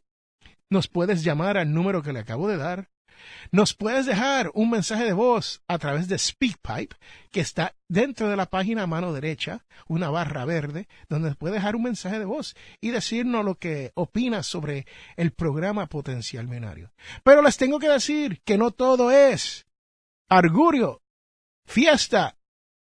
Nos 0.70 0.88
puedes 0.88 1.24
llamar 1.24 1.56
al 1.56 1.72
número 1.72 2.02
que 2.02 2.12
le 2.12 2.18
acabo 2.20 2.46
de 2.48 2.56
dar 2.56 2.90
Nos 3.50 3.74
puedes 3.74 4.06
dejar 4.06 4.50
un 4.54 4.70
mensaje 4.70 5.04
de 5.04 5.12
voz 5.12 5.62
a 5.68 5.78
través 5.78 6.08
de 6.08 6.18
SpeakPipe, 6.18 6.96
que 7.30 7.40
está 7.40 7.74
dentro 7.88 8.28
de 8.28 8.36
la 8.36 8.46
página 8.46 8.82
a 8.82 8.86
mano 8.86 9.12
derecha, 9.12 9.64
una 9.88 10.10
barra 10.10 10.44
verde, 10.44 10.88
donde 11.08 11.34
puedes 11.34 11.54
dejar 11.54 11.76
un 11.76 11.84
mensaje 11.84 12.18
de 12.18 12.24
voz 12.24 12.54
y 12.80 12.90
decirnos 12.90 13.44
lo 13.44 13.56
que 13.56 13.92
opinas 13.94 14.46
sobre 14.46 14.86
el 15.16 15.32
programa 15.32 15.86
Potencial 15.86 16.46
Millonario. 16.46 16.92
Pero 17.22 17.42
les 17.42 17.56
tengo 17.56 17.78
que 17.78 17.88
decir 17.88 18.40
que 18.44 18.58
no 18.58 18.70
todo 18.70 19.10
es 19.10 19.66
argurio, 20.28 21.02
fiesta 21.66 22.36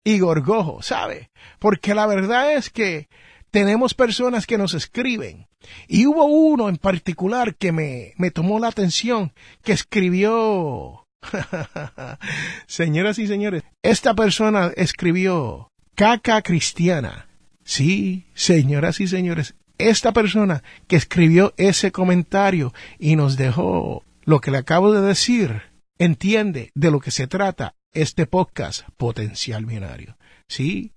y 0.05 0.19
gorgojo, 0.19 0.83
¿sabe? 0.83 1.31
Porque 1.59 1.95
la 1.95 2.07
verdad 2.07 2.55
es 2.55 2.71
que 2.71 3.09
tenemos 3.51 3.95
personas 3.95 4.47
que 4.47 4.59
nos 4.59 4.75
escriben. 4.75 5.49
Y 5.89 6.07
hubo 6.07 6.25
uno 6.25 6.69
en 6.69 6.77
particular 6.77 7.55
que 7.55 7.73
me, 7.73 8.15
me 8.17 8.31
tomó 8.31 8.59
la 8.59 8.69
atención, 8.69 9.33
que 9.63 9.73
escribió, 9.73 11.07
señoras 12.67 13.19
y 13.19 13.27
señores, 13.27 13.65
esta 13.83 14.15
persona 14.15 14.73
escribió 14.77 15.71
caca 15.95 16.43
cristiana. 16.43 17.29
Sí, 17.65 18.27
señoras 18.35 19.01
y 19.01 19.07
señores, 19.07 19.55
esta 19.79 20.13
persona 20.13 20.63
que 20.87 20.97
escribió 20.97 21.55
ese 21.57 21.93
comentario 21.93 22.73
y 22.99 23.17
nos 23.17 23.37
dejó 23.37 24.05
lo 24.25 24.41
que 24.41 24.51
le 24.51 24.59
acabo 24.59 24.93
de 24.93 25.03
decir, 25.03 25.63
entiende 25.99 26.71
de 26.75 26.91
lo 26.91 27.01
que 27.01 27.11
se 27.11 27.27
trata 27.27 27.75
este 27.93 28.27
podcast 28.27 28.89
potencial 28.97 29.67
millonario. 29.67 30.17
Sí, 30.49 30.93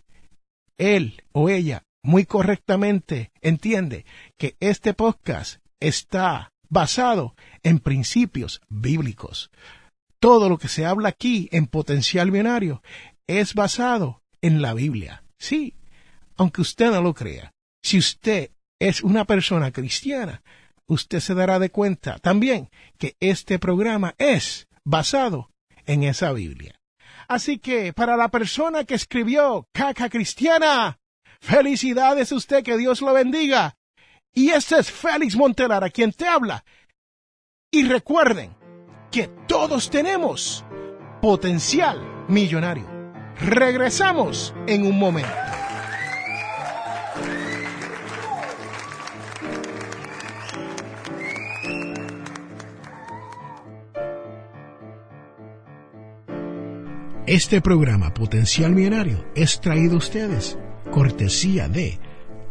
él 0.77 1.21
o 1.31 1.49
ella 1.49 1.83
muy 2.03 2.25
correctamente 2.25 3.31
entiende 3.41 4.05
que 4.37 4.55
este 4.59 4.93
podcast 4.93 5.61
está 5.79 6.51
basado 6.69 7.35
en 7.63 7.79
principios 7.79 8.61
bíblicos. 8.69 9.49
Todo 10.19 10.49
lo 10.49 10.57
que 10.57 10.67
se 10.67 10.85
habla 10.85 11.09
aquí 11.09 11.49
en 11.51 11.67
potencial 11.67 12.29
binario 12.29 12.83
es 13.27 13.53
basado 13.53 14.21
en 14.41 14.61
la 14.61 14.73
Biblia. 14.73 15.23
Sí, 15.39 15.75
aunque 16.35 16.61
usted 16.61 16.91
no 16.91 17.01
lo 17.01 17.13
crea. 17.13 17.51
Si 17.81 17.97
usted 17.97 18.51
es 18.79 19.01
una 19.01 19.25
persona 19.25 19.71
cristiana, 19.71 20.43
usted 20.87 21.19
se 21.19 21.33
dará 21.33 21.59
de 21.59 21.69
cuenta 21.69 22.19
también 22.19 22.69
que 22.97 23.15
este 23.19 23.59
programa 23.59 24.15
es 24.17 24.67
basado 24.83 25.49
en 25.85 26.03
esa 26.03 26.33
Biblia. 26.33 26.79
Así 27.27 27.59
que 27.59 27.93
para 27.93 28.17
la 28.17 28.29
persona 28.29 28.83
que 28.83 28.95
escribió 28.95 29.67
Caca 29.73 30.09
Cristiana, 30.09 30.99
Felicidades 31.43 32.31
a 32.31 32.35
usted, 32.35 32.63
que 32.63 32.77
Dios 32.77 33.01
lo 33.01 33.11
bendiga. 33.11 33.75
Y 34.33 34.51
este 34.51 34.79
es 34.79 34.89
Félix 34.89 35.35
Montelar, 35.35 35.83
a 35.83 35.89
quien 35.89 36.13
te 36.13 36.25
habla. 36.25 36.63
Y 37.69 37.83
recuerden 37.83 38.55
que 39.11 39.27
todos 39.45 39.89
tenemos 39.89 40.63
potencial 41.21 42.01
millonario. 42.29 42.87
Regresamos 43.41 44.53
en 44.67 44.85
un 44.85 44.97
momento. 44.97 45.33
Este 57.27 57.59
programa 57.59 58.13
Potencial 58.13 58.71
Millonario 58.71 59.25
es 59.35 59.59
traído 59.59 59.95
a 59.95 59.97
ustedes 59.97 60.57
cortesía 60.93 61.67
de 61.67 61.99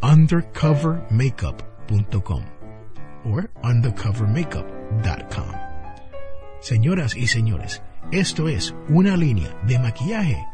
undercovermakeup.com 0.03 2.43
o 3.25 3.41
undercovermakeup.com. 3.63 5.53
Señoras 6.61 7.17
y 7.17 7.29
señores, 7.29 7.81
esto 8.11 8.49
es 8.49 8.75
una 8.89 9.17
línea 9.17 9.57
de 9.65 9.79
maquillaje. 9.79 10.45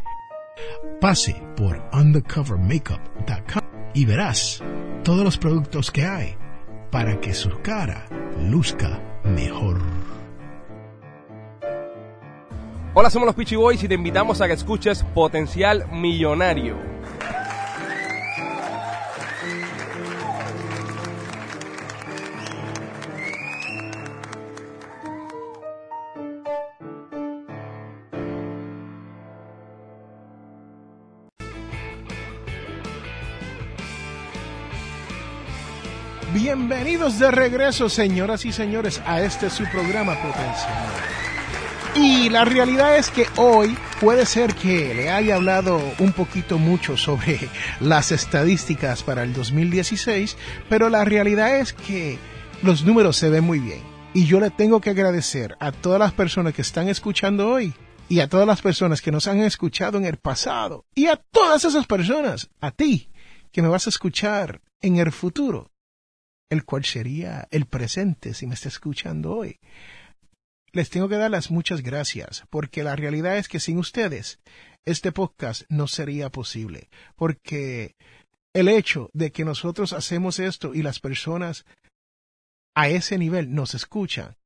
Pase 1.00 1.42
por 1.56 1.82
undercovermakeup.com 1.94 3.62
y 3.94 4.04
verás 4.04 4.62
todos 5.02 5.24
los 5.24 5.38
productos 5.38 5.90
que 5.90 6.04
hay 6.04 6.36
para 6.90 7.18
que 7.22 7.32
su 7.32 7.58
cara 7.62 8.04
luzca 8.50 9.00
mejor. 9.24 9.80
Hola, 12.92 13.08
somos 13.08 13.24
los 13.26 13.34
Peachy 13.34 13.56
Boys 13.56 13.82
y 13.82 13.88
te 13.88 13.94
invitamos 13.94 14.42
a 14.42 14.46
que 14.46 14.52
escuches 14.52 15.02
Potencial 15.14 15.86
Millonario 15.90 16.97
Bienvenidos 36.98 37.20
de 37.20 37.30
regreso, 37.30 37.88
señoras 37.88 38.44
y 38.44 38.50
señores, 38.50 39.00
a 39.06 39.22
este 39.22 39.50
su 39.50 39.62
programa 39.70 40.16
potencial. 40.16 40.84
Y 41.94 42.28
la 42.28 42.44
realidad 42.44 42.96
es 42.96 43.08
que 43.08 43.24
hoy 43.36 43.78
puede 44.00 44.26
ser 44.26 44.52
que 44.56 44.94
le 44.96 45.08
haya 45.08 45.36
hablado 45.36 45.80
un 46.00 46.12
poquito 46.12 46.58
mucho 46.58 46.96
sobre 46.96 47.38
las 47.80 48.10
estadísticas 48.10 49.04
para 49.04 49.22
el 49.22 49.32
2016, 49.32 50.36
pero 50.68 50.88
la 50.88 51.04
realidad 51.04 51.60
es 51.60 51.72
que 51.72 52.18
los 52.64 52.84
números 52.84 53.16
se 53.16 53.28
ven 53.28 53.44
muy 53.44 53.60
bien. 53.60 53.82
Y 54.12 54.26
yo 54.26 54.40
le 54.40 54.50
tengo 54.50 54.80
que 54.80 54.90
agradecer 54.90 55.56
a 55.60 55.70
todas 55.70 56.00
las 56.00 56.12
personas 56.12 56.52
que 56.52 56.62
están 56.62 56.88
escuchando 56.88 57.48
hoy 57.48 57.74
y 58.08 58.18
a 58.18 58.28
todas 58.28 58.46
las 58.48 58.60
personas 58.60 59.02
que 59.02 59.12
nos 59.12 59.28
han 59.28 59.38
escuchado 59.38 59.98
en 59.98 60.04
el 60.04 60.16
pasado 60.16 60.84
y 60.96 61.06
a 61.06 61.14
todas 61.14 61.64
esas 61.64 61.86
personas, 61.86 62.50
a 62.60 62.72
ti, 62.72 63.08
que 63.52 63.62
me 63.62 63.68
vas 63.68 63.86
a 63.86 63.90
escuchar 63.90 64.62
en 64.80 64.96
el 64.96 65.12
futuro 65.12 65.70
el 66.50 66.64
cual 66.64 66.84
sería 66.84 67.48
el 67.50 67.66
presente 67.66 68.34
si 68.34 68.46
me 68.46 68.54
está 68.54 68.68
escuchando 68.68 69.34
hoy. 69.34 69.58
Les 70.72 70.90
tengo 70.90 71.08
que 71.08 71.16
dar 71.16 71.30
las 71.30 71.50
muchas 71.50 71.82
gracias, 71.82 72.44
porque 72.50 72.82
la 72.82 72.96
realidad 72.96 73.38
es 73.38 73.48
que 73.48 73.60
sin 73.60 73.78
ustedes 73.78 74.38
este 74.84 75.12
podcast 75.12 75.62
no 75.68 75.88
sería 75.88 76.30
posible, 76.30 76.88
porque 77.16 77.94
el 78.54 78.68
hecho 78.68 79.10
de 79.12 79.32
que 79.32 79.44
nosotros 79.44 79.92
hacemos 79.92 80.38
esto 80.38 80.74
y 80.74 80.82
las 80.82 81.00
personas 81.00 81.64
a 82.74 82.88
ese 82.88 83.18
nivel 83.18 83.54
nos 83.54 83.74
escuchan, 83.74 84.36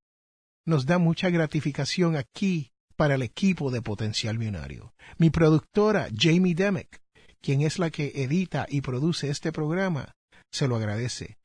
nos 0.67 0.87
da 0.87 0.99
mucha 0.99 1.31
gratificación 1.31 2.17
aquí 2.17 2.71
para 2.97 3.17
el 3.17 3.23
equipo 3.23 3.71
de 3.71 3.83
Potencial 3.83 4.39
Millonario. 4.39 4.95
Mi 5.19 5.31
productora, 5.31 6.09
Jamie 6.17 6.55
Demick, 6.55 7.01
quien 7.41 7.63
es 7.63 7.79
la 7.79 7.91
que 7.91 8.13
edita 8.15 8.67
y 8.69 8.81
produce 8.81 9.29
este 9.29 9.51
programa, 9.51 10.13
se 10.53 10.69
lo 10.69 10.77
agradece 10.77 11.39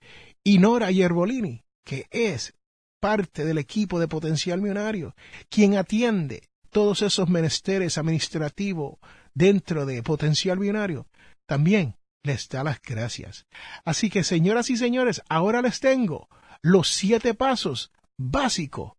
y 0.47 0.59
Nora 0.59 0.91
Yerbolini, 0.91 1.65
que 1.85 2.07
es 2.09 2.53
parte 3.01 3.43
del 3.43 3.57
equipo 3.57 3.99
de 3.99 4.07
Potencial 4.07 4.61
Millonario, 4.61 5.13
quien 5.49 5.75
atiende 5.75 6.47
todos 6.69 7.01
esos 7.01 7.27
menesteres 7.27 7.97
administrativos 7.97 8.97
dentro 9.33 9.85
de 9.85 10.01
Potencial 10.03 10.57
Millonario, 10.57 11.05
también 11.45 11.97
les 12.23 12.47
da 12.47 12.63
las 12.63 12.81
gracias. 12.81 13.45
Así 13.83 14.09
que, 14.09 14.23
señoras 14.23 14.69
y 14.69 14.77
señores, 14.77 15.21
ahora 15.27 15.61
les 15.61 15.81
tengo 15.81 16.29
los 16.61 16.87
siete 16.87 17.33
pasos 17.33 17.91
básicos, 18.17 18.93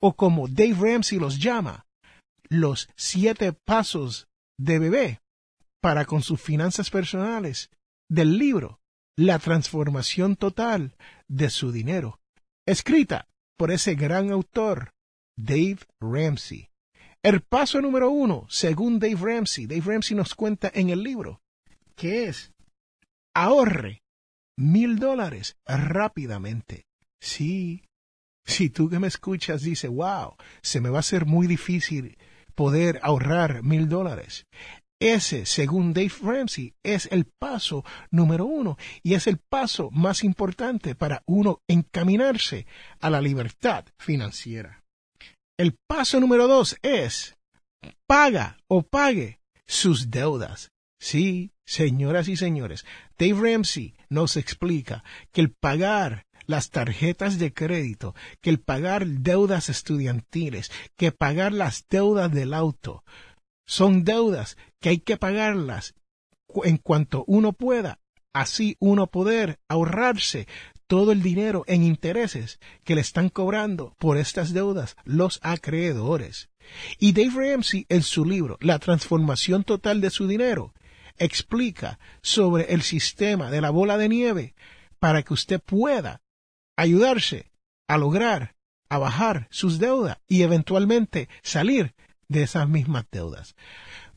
o 0.00 0.16
como 0.16 0.48
Dave 0.48 0.74
Ramsey 0.74 1.20
los 1.20 1.38
llama, 1.38 1.86
los 2.48 2.88
siete 2.96 3.52
pasos 3.52 4.26
de 4.58 4.80
bebé 4.80 5.20
para 5.80 6.04
con 6.04 6.22
sus 6.22 6.40
finanzas 6.40 6.90
personales 6.90 7.70
del 8.08 8.38
libro 8.38 8.79
la 9.20 9.38
transformación 9.38 10.34
total 10.34 10.96
de 11.28 11.50
su 11.50 11.72
dinero, 11.72 12.20
escrita 12.66 13.28
por 13.58 13.70
ese 13.70 13.94
gran 13.94 14.30
autor, 14.30 14.94
Dave 15.36 15.80
Ramsey. 16.00 16.70
El 17.22 17.42
paso 17.42 17.82
número 17.82 18.08
uno, 18.08 18.46
según 18.48 18.98
Dave 18.98 19.18
Ramsey, 19.20 19.66
Dave 19.66 19.82
Ramsey 19.84 20.16
nos 20.16 20.34
cuenta 20.34 20.70
en 20.72 20.88
el 20.88 21.02
libro, 21.02 21.42
que 21.96 22.28
es 22.28 22.54
ahorre 23.34 24.00
mil 24.56 24.98
dólares 24.98 25.58
rápidamente. 25.66 26.86
Sí, 27.20 27.84
si 28.46 28.70
tú 28.70 28.88
que 28.88 28.98
me 28.98 29.08
escuchas 29.08 29.60
dices, 29.60 29.90
wow, 29.90 30.34
se 30.62 30.80
me 30.80 30.88
va 30.88 30.96
a 30.96 31.00
hacer 31.00 31.26
muy 31.26 31.46
difícil 31.46 32.16
poder 32.54 32.98
ahorrar 33.02 33.62
mil 33.62 33.86
dólares. 33.86 34.46
Ese, 35.00 35.46
según 35.46 35.94
Dave 35.94 36.12
Ramsey, 36.22 36.74
es 36.82 37.08
el 37.10 37.24
paso 37.24 37.84
número 38.10 38.44
uno 38.44 38.76
y 39.02 39.14
es 39.14 39.26
el 39.26 39.38
paso 39.38 39.90
más 39.90 40.22
importante 40.24 40.94
para 40.94 41.22
uno 41.26 41.62
encaminarse 41.66 42.66
a 43.00 43.08
la 43.08 43.22
libertad 43.22 43.86
financiera. 43.98 44.84
El 45.58 45.74
paso 45.86 46.20
número 46.20 46.46
dos 46.46 46.76
es 46.82 47.38
paga 48.06 48.58
o 48.68 48.82
pague 48.82 49.40
sus 49.66 50.10
deudas. 50.10 50.70
Sí, 51.00 51.52
señoras 51.64 52.28
y 52.28 52.36
señores, 52.36 52.84
Dave 53.18 53.52
Ramsey 53.52 53.94
nos 54.10 54.36
explica 54.36 55.02
que 55.32 55.40
el 55.40 55.52
pagar 55.52 56.26
las 56.44 56.70
tarjetas 56.70 57.38
de 57.38 57.54
crédito, 57.54 58.14
que 58.42 58.50
el 58.50 58.60
pagar 58.60 59.06
deudas 59.06 59.70
estudiantiles, 59.70 60.70
que 60.96 61.12
pagar 61.12 61.52
las 61.52 61.86
deudas 61.88 62.30
del 62.32 62.52
auto. 62.52 63.02
Son 63.66 64.02
deudas 64.02 64.58
que 64.80 64.90
hay 64.90 64.98
que 64.98 65.16
pagarlas 65.16 65.94
en 66.64 66.78
cuanto 66.78 67.24
uno 67.26 67.52
pueda, 67.52 68.00
así 68.32 68.76
uno 68.80 69.06
poder 69.06 69.58
ahorrarse 69.68 70.46
todo 70.86 71.12
el 71.12 71.22
dinero 71.22 71.62
en 71.68 71.84
intereses 71.84 72.58
que 72.82 72.96
le 72.96 73.00
están 73.00 73.28
cobrando 73.28 73.94
por 73.98 74.18
estas 74.18 74.52
deudas 74.52 74.96
los 75.04 75.38
acreedores. 75.42 76.48
Y 76.98 77.12
Dave 77.12 77.52
Ramsey 77.52 77.86
en 77.88 78.02
su 78.02 78.24
libro 78.24 78.58
La 78.60 78.78
transformación 78.78 79.62
total 79.62 80.00
de 80.00 80.10
su 80.10 80.26
dinero 80.26 80.74
explica 81.16 82.00
sobre 82.22 82.72
el 82.74 82.82
sistema 82.82 83.50
de 83.50 83.60
la 83.60 83.70
bola 83.70 83.98
de 83.98 84.08
nieve 84.08 84.54
para 84.98 85.22
que 85.22 85.34
usted 85.34 85.60
pueda 85.60 86.22
ayudarse 86.76 87.52
a 87.86 87.98
lograr 87.98 88.56
a 88.88 88.98
bajar 88.98 89.46
sus 89.50 89.78
deudas 89.78 90.18
y 90.26 90.42
eventualmente 90.42 91.28
salir 91.42 91.94
de 92.28 92.42
esas 92.42 92.68
mismas 92.68 93.04
deudas. 93.10 93.54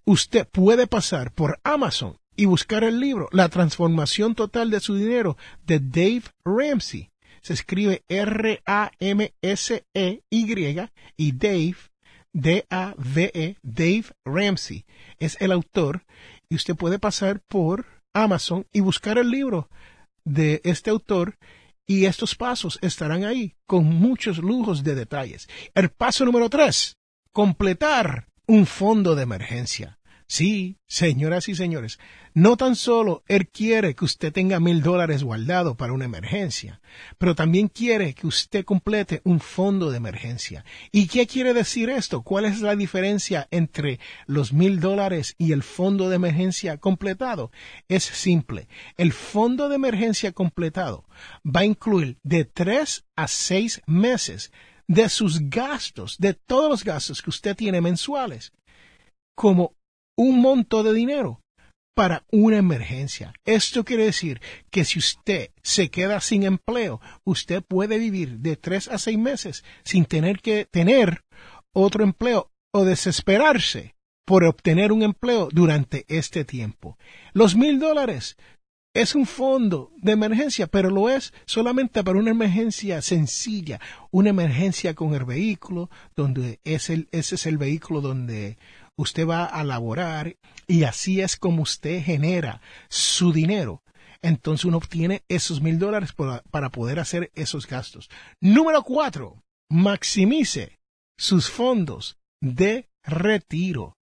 Usted 0.05 0.45
puede 0.49 0.85
pasar 0.85 1.31
por 1.31 1.61
Amazon 1.63 2.17
y 2.35 2.43
buscar 2.45 2.83
el 2.83 2.99
libro 2.99 3.29
La 3.31 3.47
transformación 3.47 4.35
total 4.35 4.69
de 4.69 4.81
su 4.81 4.95
dinero 4.95 5.37
de 5.65 5.79
Dave 5.79 6.23
Ramsey. 6.43 7.09
Se 7.41 7.53
escribe 7.53 8.03
R-A-M-S-E-Y 8.09 8.59
y 11.15 11.31
Dave, 11.31 11.77
D-A-V-E, 12.33 13.57
Dave 13.61 14.05
Ramsey. 14.25 14.85
Es 15.19 15.37
el 15.39 15.53
autor 15.53 16.03
y 16.49 16.55
usted 16.55 16.75
puede 16.75 16.99
pasar 16.99 17.39
por 17.47 17.85
Amazon 18.13 18.67
y 18.73 18.81
buscar 18.81 19.17
el 19.17 19.29
libro 19.29 19.69
de 20.25 20.59
este 20.65 20.89
autor 20.89 21.37
y 21.87 22.05
estos 22.05 22.35
pasos 22.35 22.77
estarán 22.81 23.23
ahí 23.23 23.55
con 23.65 23.85
muchos 23.85 24.37
lujos 24.39 24.83
de 24.83 24.95
detalles. 24.95 25.47
El 25.73 25.91
paso 25.91 26.25
número 26.25 26.49
tres, 26.49 26.97
completar 27.31 28.27
un 28.47 28.65
fondo 28.65 29.15
de 29.15 29.23
emergencia. 29.23 29.99
Sí, 30.27 30.77
señoras 30.87 31.47
y 31.47 31.53
señores, 31.53 31.99
no 32.33 32.57
tan 32.57 32.75
solo 32.75 33.23
Él 33.27 33.49
quiere 33.49 33.93
que 33.93 34.05
usted 34.05 34.33
tenga 34.33 34.59
mil 34.59 34.81
dólares 34.81 35.23
guardado 35.23 35.75
para 35.75 35.93
una 35.93 36.05
emergencia, 36.05 36.81
pero 37.19 37.35
también 37.35 37.67
quiere 37.67 38.15
que 38.15 38.25
usted 38.25 38.65
complete 38.65 39.21
un 39.25 39.39
fondo 39.39 39.91
de 39.91 39.97
emergencia. 39.97 40.65
¿Y 40.91 41.07
qué 41.07 41.27
quiere 41.27 41.53
decir 41.53 41.89
esto? 41.89 42.23
¿Cuál 42.23 42.45
es 42.45 42.61
la 42.61 42.75
diferencia 42.75 43.47
entre 43.51 43.99
los 44.25 44.53
mil 44.53 44.79
dólares 44.79 45.35
y 45.37 45.51
el 45.51 45.61
fondo 45.61 46.09
de 46.09 46.15
emergencia 46.15 46.77
completado? 46.77 47.51
Es 47.87 48.03
simple. 48.03 48.67
El 48.97 49.13
fondo 49.13 49.69
de 49.69 49.75
emergencia 49.75 50.31
completado 50.31 51.05
va 51.45 51.59
a 51.59 51.65
incluir 51.65 52.17
de 52.23 52.45
tres 52.45 53.05
a 53.15 53.27
seis 53.27 53.81
meses 53.85 54.51
de 54.87 55.09
sus 55.09 55.49
gastos, 55.49 56.17
de 56.17 56.33
todos 56.33 56.69
los 56.69 56.83
gastos 56.83 57.21
que 57.21 57.29
usted 57.29 57.55
tiene 57.55 57.81
mensuales, 57.81 58.51
como 59.35 59.73
un 60.17 60.41
monto 60.41 60.83
de 60.83 60.93
dinero 60.93 61.41
para 61.95 62.25
una 62.31 62.57
emergencia. 62.57 63.33
Esto 63.45 63.83
quiere 63.83 64.05
decir 64.05 64.41
que 64.71 64.83
si 64.85 64.99
usted 64.99 65.51
se 65.61 65.89
queda 65.89 66.21
sin 66.21 66.43
empleo, 66.43 66.99
usted 67.23 67.63
puede 67.63 67.99
vivir 67.99 68.39
de 68.39 68.55
tres 68.55 68.87
a 68.87 68.97
seis 68.97 69.17
meses 69.17 69.63
sin 69.83 70.05
tener 70.05 70.39
que 70.39 70.65
tener 70.65 71.23
otro 71.73 72.03
empleo 72.03 72.51
o 72.73 72.85
desesperarse 72.85 73.95
por 74.25 74.43
obtener 74.43 74.91
un 74.91 75.03
empleo 75.03 75.49
durante 75.51 76.05
este 76.07 76.45
tiempo. 76.45 76.97
Los 77.33 77.55
mil 77.55 77.79
dólares 77.79 78.37
es 78.93 79.15
un 79.15 79.25
fondo 79.25 79.91
de 79.97 80.11
emergencia, 80.11 80.67
pero 80.67 80.89
lo 80.89 81.09
es 81.09 81.33
solamente 81.45 82.03
para 82.03 82.19
una 82.19 82.31
emergencia 82.31 83.01
sencilla, 83.01 83.79
una 84.11 84.29
emergencia 84.29 84.93
con 84.93 85.15
el 85.15 85.25
vehículo, 85.25 85.89
donde 86.15 86.59
ese 86.63 87.07
es 87.11 87.45
el 87.45 87.57
vehículo 87.57 88.01
donde 88.01 88.57
usted 88.95 89.27
va 89.27 89.45
a 89.45 89.63
laborar 89.63 90.37
y 90.67 90.83
así 90.83 91.21
es 91.21 91.37
como 91.37 91.63
usted 91.63 92.03
genera 92.03 92.61
su 92.87 93.33
dinero. 93.33 93.83
Entonces 94.21 94.65
uno 94.65 94.77
obtiene 94.77 95.23
esos 95.27 95.61
mil 95.61 95.79
dólares 95.79 96.13
para 96.13 96.69
poder 96.69 96.99
hacer 96.99 97.31
esos 97.35 97.67
gastos. 97.67 98.09
Número 98.39 98.83
cuatro, 98.83 99.43
maximice 99.69 100.79
sus 101.17 101.49
fondos 101.49 102.17
de 102.41 102.89
retiro. 103.03 103.97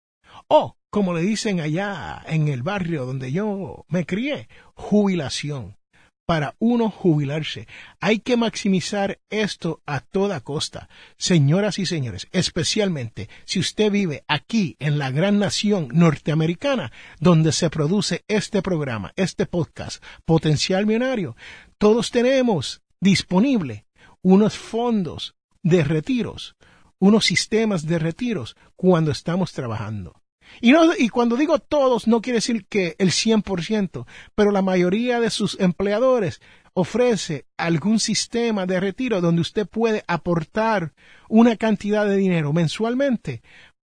O, 0.48 0.76
como 0.92 1.14
le 1.14 1.22
dicen 1.22 1.62
allá 1.62 2.22
en 2.28 2.50
el 2.50 2.64
barrio 2.64 3.06
donde 3.06 3.32
yo 3.32 3.86
me 3.88 4.06
crié, 4.06 4.50
jubilación 4.76 5.78
para 6.26 6.56
uno 6.60 6.90
jubilarse. 6.90 7.68
Hay 8.00 8.20
que 8.20 8.38
maximizar 8.38 9.20
esto 9.30 9.82
a 9.86 10.02
toda 10.02 10.42
costa. 10.42 10.90
Señoras 11.18 11.80
y 11.80 11.86
señores, 11.86 12.28
especialmente 12.32 13.30
si 13.46 13.60
usted 13.60 13.90
vive 13.90 14.24
aquí 14.28 14.76
en 14.80 15.00
la 15.00 15.12
gran 15.12 15.40
nación 15.40 15.88
norteamericana 15.94 16.92
donde 17.20 17.54
se 17.54 17.70
produce 17.70 18.24
este 18.28 18.62
programa, 18.62 19.14
este 19.16 19.46
podcast, 19.46 20.04
Potencial 20.26 20.86
Millonario, 20.86 21.36
todos 21.78 22.12
tenemos 22.12 22.82
disponible 23.00 23.86
unos 24.22 24.58
fondos 24.58 25.36
de 25.64 25.84
retiros, 25.84 26.56
unos 27.00 27.26
sistemas 27.26 27.88
de 27.88 27.98
retiros 27.98 28.56
cuando 28.76 29.12
estamos 29.12 29.54
trabajando. 29.54 30.21
Y, 30.60 31.10
cuando 31.10 31.38
digo 31.38 31.60
todos, 31.60 32.08
no 32.08 32.22
quiere 32.22 32.38
decir 32.38 32.66
que 32.68 32.96
el 33.00 33.12
100%, 33.12 34.06
pero 34.36 34.52
la 34.52 34.62
mayoría 34.62 35.20
de 35.20 35.30
sus 35.30 35.60
empleadores 35.60 36.42
ofrece 36.74 37.46
algún 37.58 38.00
sistema 38.00 38.66
de 38.66 38.80
retiro 38.80 39.22
donde 39.22 39.42
usted 39.42 39.68
puede 39.68 40.04
aportar 40.08 40.94
una 41.30 41.56
cantidad 41.56 42.06
de 42.06 42.18
dinero 42.18 42.54
mensualmente 42.54 43.42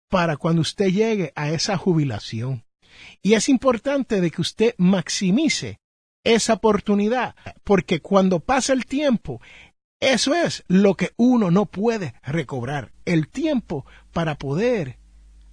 para 0.10 0.38
cuando 0.38 0.62
usted 0.62 0.88
llegue 0.88 1.34
a 1.36 1.52
esa 1.52 1.78
jubilación. 1.78 2.64
Y 3.22 3.34
es 3.34 3.50
importante 3.50 4.22
de 4.22 4.32
que 4.32 4.42
usted 4.42 4.76
maximice 4.78 5.80
esa 6.24 6.54
oportunidad, 6.54 7.36
porque 7.64 8.02
cuando 8.02 8.40
pasa 8.40 8.74
el 8.74 8.86
tiempo, 8.86 9.42
eso 10.00 10.36
es 10.36 10.64
lo 10.68 10.96
que 10.96 11.12
uno 11.18 11.52
no 11.52 11.66
puede 11.66 12.14
recobrar, 12.24 12.92
el 13.06 13.28
tiempo 13.28 13.86
para 14.14 14.36
poder 14.36 15.00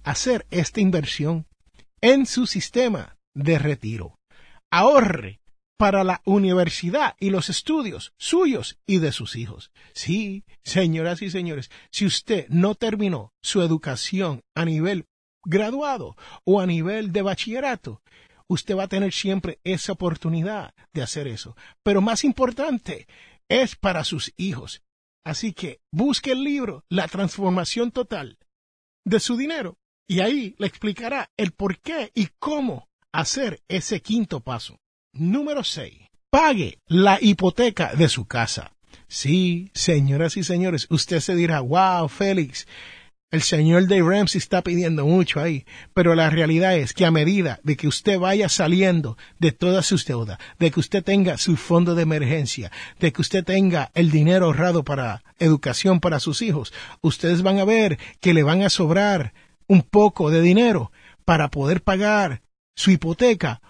hacer 0.05 0.45
esta 0.51 0.79
inversión 0.79 1.47
en 1.99 2.25
su 2.25 2.45
sistema 2.45 3.17
de 3.33 3.59
retiro. 3.59 4.19
Ahorre 4.71 5.41
para 5.77 6.03
la 6.03 6.21
universidad 6.25 7.15
y 7.19 7.31
los 7.31 7.49
estudios 7.49 8.13
suyos 8.17 8.77
y 8.85 8.99
de 8.99 9.11
sus 9.11 9.35
hijos. 9.35 9.71
Sí, 9.93 10.45
señoras 10.63 11.21
y 11.21 11.29
señores, 11.29 11.69
si 11.91 12.05
usted 12.05 12.47
no 12.49 12.75
terminó 12.75 13.33
su 13.41 13.61
educación 13.61 14.41
a 14.55 14.63
nivel 14.63 15.05
graduado 15.43 16.15
o 16.45 16.61
a 16.61 16.65
nivel 16.65 17.11
de 17.11 17.21
bachillerato, 17.23 18.01
usted 18.47 18.77
va 18.77 18.83
a 18.83 18.87
tener 18.87 19.11
siempre 19.11 19.59
esa 19.63 19.93
oportunidad 19.93 20.73
de 20.93 21.01
hacer 21.01 21.27
eso. 21.27 21.57
Pero 21.83 22.01
más 22.01 22.23
importante, 22.23 23.07
es 23.49 23.75
para 23.75 24.03
sus 24.03 24.33
hijos. 24.37 24.83
Así 25.25 25.53
que 25.53 25.81
busque 25.91 26.31
el 26.31 26.43
libro 26.43 26.85
La 26.89 27.07
transformación 27.07 27.91
total 27.91 28.37
de 29.03 29.19
su 29.19 29.35
dinero 29.35 29.77
y 30.07 30.19
ahí 30.19 30.55
le 30.57 30.67
explicará 30.67 31.29
el 31.37 31.51
por 31.51 31.79
qué 31.79 32.11
y 32.13 32.29
cómo 32.39 32.87
hacer 33.11 33.61
ese 33.67 34.01
quinto 34.01 34.41
paso. 34.41 34.79
Número 35.13 35.63
6. 35.63 35.93
Pague 36.29 36.79
la 36.87 37.17
hipoteca 37.21 37.93
de 37.95 38.09
su 38.09 38.25
casa. 38.25 38.73
Sí, 39.07 39.71
señoras 39.73 40.35
y 40.37 40.43
señores, 40.43 40.87
usted 40.89 41.19
se 41.19 41.35
dirá, 41.35 41.61
wow, 41.61 42.09
Félix, 42.09 42.67
el 43.31 43.41
señor 43.41 43.87
de 43.87 44.01
Ramsey 44.01 44.39
está 44.39 44.61
pidiendo 44.61 45.05
mucho 45.05 45.41
ahí, 45.41 45.65
pero 45.93 46.15
la 46.15 46.29
realidad 46.29 46.77
es 46.77 46.93
que 46.93 47.05
a 47.05 47.11
medida 47.11 47.59
de 47.63 47.75
que 47.75 47.87
usted 47.87 48.19
vaya 48.19 48.49
saliendo 48.49 49.17
de 49.39 49.51
todas 49.51 49.85
sus 49.85 50.05
deudas, 50.05 50.37
de 50.59 50.71
que 50.71 50.79
usted 50.79 51.03
tenga 51.03 51.37
su 51.37 51.57
fondo 51.57 51.95
de 51.95 52.03
emergencia, 52.03 52.71
de 52.99 53.11
que 53.11 53.21
usted 53.21 53.43
tenga 53.43 53.91
el 53.93 54.11
dinero 54.11 54.45
ahorrado 54.45 54.83
para 54.83 55.23
educación 55.39 55.99
para 55.99 56.19
sus 56.19 56.41
hijos, 56.41 56.71
ustedes 57.01 57.41
van 57.41 57.59
a 57.59 57.65
ver 57.65 57.99
que 58.21 58.33
le 58.33 58.43
van 58.43 58.61
a 58.61 58.69
sobrar 58.69 59.33
un 59.67 59.81
poco 59.81 60.29
de 60.31 60.41
dinero 60.41 60.91
para 61.25 61.49
poder 61.49 61.81
pagar 61.81 62.41
su 62.75 62.91
hipoteca 62.91 63.61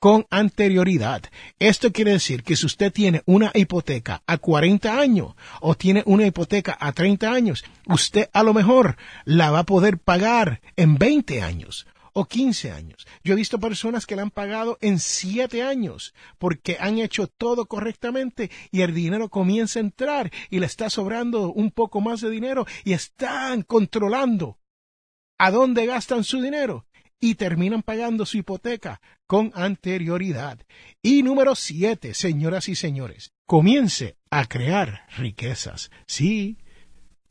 con 0.00 0.26
anterioridad. 0.30 1.22
Esto 1.58 1.92
quiere 1.92 2.12
decir 2.12 2.42
que 2.42 2.56
si 2.56 2.64
usted 2.64 2.90
tiene 2.90 3.22
una 3.26 3.52
hipoteca 3.54 4.22
a 4.26 4.38
40 4.38 4.98
años 4.98 5.34
o 5.60 5.74
tiene 5.74 6.02
una 6.06 6.26
hipoteca 6.26 6.76
a 6.80 6.92
30 6.92 7.30
años, 7.30 7.64
usted 7.86 8.30
a 8.32 8.42
lo 8.42 8.54
mejor 8.54 8.96
la 9.26 9.50
va 9.50 9.60
a 9.60 9.64
poder 9.64 9.98
pagar 9.98 10.62
en 10.76 10.96
20 10.96 11.42
años 11.42 11.86
o 12.14 12.24
15 12.24 12.72
años. 12.72 13.06
Yo 13.22 13.34
he 13.34 13.36
visto 13.36 13.60
personas 13.60 14.06
que 14.06 14.16
la 14.16 14.22
han 14.22 14.30
pagado 14.30 14.78
en 14.80 14.98
7 14.98 15.62
años 15.62 16.14
porque 16.38 16.78
han 16.80 16.98
hecho 16.98 17.26
todo 17.26 17.66
correctamente 17.66 18.50
y 18.72 18.80
el 18.80 18.94
dinero 18.94 19.28
comienza 19.28 19.78
a 19.78 19.82
entrar 19.82 20.30
y 20.48 20.60
le 20.60 20.66
está 20.66 20.88
sobrando 20.88 21.52
un 21.52 21.70
poco 21.70 22.00
más 22.00 22.22
de 22.22 22.30
dinero 22.30 22.66
y 22.84 22.94
están 22.94 23.62
controlando 23.62 24.59
a 25.40 25.50
dónde 25.50 25.86
gastan 25.86 26.22
su 26.22 26.42
dinero 26.42 26.84
y 27.18 27.36
terminan 27.36 27.82
pagando 27.82 28.26
su 28.26 28.36
hipoteca 28.36 29.00
con 29.26 29.52
anterioridad. 29.54 30.58
Y 31.02 31.22
número 31.22 31.54
siete, 31.54 32.12
señoras 32.12 32.68
y 32.68 32.74
señores, 32.74 33.32
comience 33.46 34.18
a 34.30 34.44
crear 34.44 35.06
riquezas. 35.16 35.90
Sí, 36.06 36.58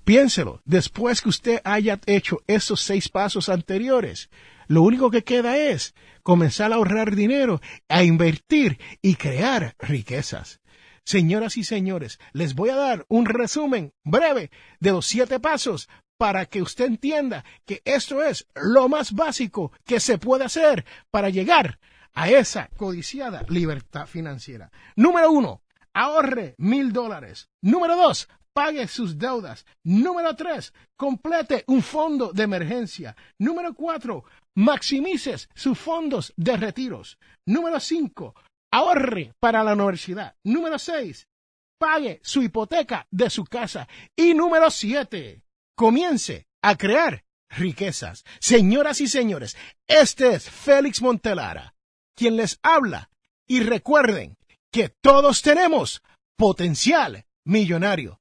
piénselo, 0.06 0.64
después 0.66 1.22
que 1.22 1.30
usted 1.30 1.62
haya 1.64 2.00
hecho 2.08 2.40
esos 2.48 2.82
seis 2.82 3.10
pasos 3.10 3.48
anteriores, 3.48 4.32
lo 4.68 4.82
único 4.82 5.12
que 5.12 5.24
queda 5.24 5.58
es 5.58 5.94
comenzar 6.24 6.72
a 6.74 6.78
ahorrar 6.78 7.16
dinero, 7.16 7.62
a 7.90 8.04
invertir 8.04 8.80
y 9.04 9.18
crear 9.18 9.76
riquezas. 9.78 10.62
Señoras 11.06 11.58
y 11.58 11.64
señores, 11.64 12.20
les 12.34 12.56
voy 12.56 12.70
a 12.70 12.76
dar 12.76 13.06
un 13.08 13.28
resumen 13.28 13.94
breve 14.04 14.50
de 14.80 14.94
los 14.94 15.06
siete 15.06 15.40
pasos 15.40 15.88
para 16.20 16.46
que 16.48 16.62
usted 16.62 16.86
entienda 16.86 17.46
que 17.66 17.82
esto 17.86 18.22
es 18.22 18.46
lo 18.54 18.90
más 18.90 19.14
básico 19.14 19.72
que 19.86 20.02
se 20.02 20.18
puede 20.18 20.44
hacer 20.44 20.86
para 21.10 21.30
llegar 21.30 21.80
a 22.14 22.30
esa 22.30 22.68
codiciada 22.76 23.46
libertad 23.48 24.06
financiera. 24.06 24.70
Número 24.98 25.32
uno, 25.32 25.62
ahorre 25.94 26.56
mil 26.58 26.92
dólares. 26.92 27.48
Número 27.62 27.96
dos, 27.96 28.28
pague 28.52 28.86
sus 28.90 29.18
deudas. 29.18 29.66
Número 29.86 30.36
tres, 30.36 30.74
complete 30.98 31.64
un 31.68 31.82
fondo 31.82 32.34
de 32.34 32.44
emergencia. 32.44 33.16
Número 33.38 33.74
cuatro, 33.74 34.26
maximice 34.56 35.48
sus 35.56 35.80
fondos 35.80 36.34
de 36.36 36.58
retiros. 36.58 37.18
Número 37.46 37.80
cinco, 37.80 38.36
ahorre 38.74 39.32
para 39.40 39.64
la 39.64 39.72
universidad. 39.72 40.36
Número 40.44 40.78
seis, 40.80 41.30
pague 41.78 42.20
su 42.24 42.42
hipoteca 42.42 43.08
de 43.10 43.30
su 43.30 43.46
casa. 43.46 43.88
Y 44.18 44.34
número 44.34 44.70
siete, 44.70 45.44
comience 45.80 46.46
a 46.62 46.76
crear 46.76 47.24
riquezas. 47.50 48.26
Señoras 48.42 49.00
y 49.00 49.08
señores, 49.08 49.56
este 49.88 50.34
es 50.34 50.50
Félix 50.50 51.02
Montelara, 51.02 51.74
quien 52.18 52.36
les 52.36 52.60
habla. 52.64 53.10
Y 53.48 53.62
recuerden 53.62 54.38
que 54.74 54.90
todos 54.90 55.42
tenemos 55.42 56.04
potencial 56.38 57.26
millonario. 57.46 58.20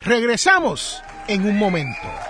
Regresamos 0.00 1.02
en 1.28 1.46
un 1.46 1.58
momento. 1.58 2.29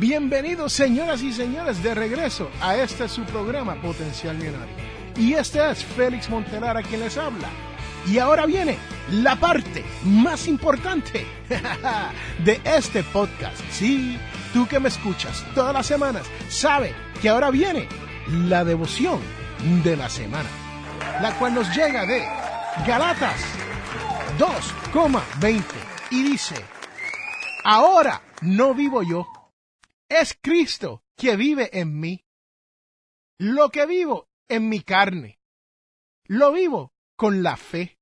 Bienvenidos, 0.00 0.72
señoras 0.72 1.20
y 1.20 1.30
señores, 1.30 1.82
de 1.82 1.94
regreso 1.94 2.48
a 2.62 2.74
este 2.74 3.06
su 3.06 3.22
programa 3.24 3.74
Potencial 3.82 4.34
Millonario. 4.34 4.74
Y 5.14 5.34
este 5.34 5.70
es 5.70 5.84
Félix 5.84 6.30
Montelara 6.30 6.82
quien 6.82 7.00
les 7.00 7.18
habla. 7.18 7.50
Y 8.06 8.16
ahora 8.16 8.46
viene 8.46 8.78
la 9.10 9.36
parte 9.36 9.84
más 10.04 10.48
importante 10.48 11.26
de 12.46 12.60
este 12.64 13.02
podcast. 13.02 13.60
Sí, 13.72 14.18
tú 14.54 14.66
que 14.66 14.80
me 14.80 14.88
escuchas 14.88 15.44
todas 15.54 15.74
las 15.74 15.84
semanas, 15.84 16.24
sabe 16.48 16.94
que 17.20 17.28
ahora 17.28 17.50
viene 17.50 17.86
la 18.48 18.64
devoción 18.64 19.20
de 19.84 19.98
la 19.98 20.08
semana, 20.08 20.48
la 21.20 21.38
cual 21.38 21.52
nos 21.52 21.76
llega 21.76 22.06
de 22.06 22.26
Galatas 22.86 23.38
2,20 24.38 25.62
y 26.10 26.22
dice, 26.22 26.54
ahora 27.64 28.22
no 28.40 28.72
vivo 28.72 29.02
yo 29.02 29.30
es 30.10 30.36
Cristo 30.38 31.02
que 31.16 31.36
vive 31.36 31.70
en 31.72 31.98
mí. 31.98 32.26
Lo 33.38 33.70
que 33.70 33.86
vivo 33.86 34.28
en 34.48 34.68
mi 34.68 34.80
carne, 34.80 35.40
lo 36.26 36.52
vivo 36.52 36.92
con 37.16 37.42
la 37.42 37.56
fe. 37.56 37.98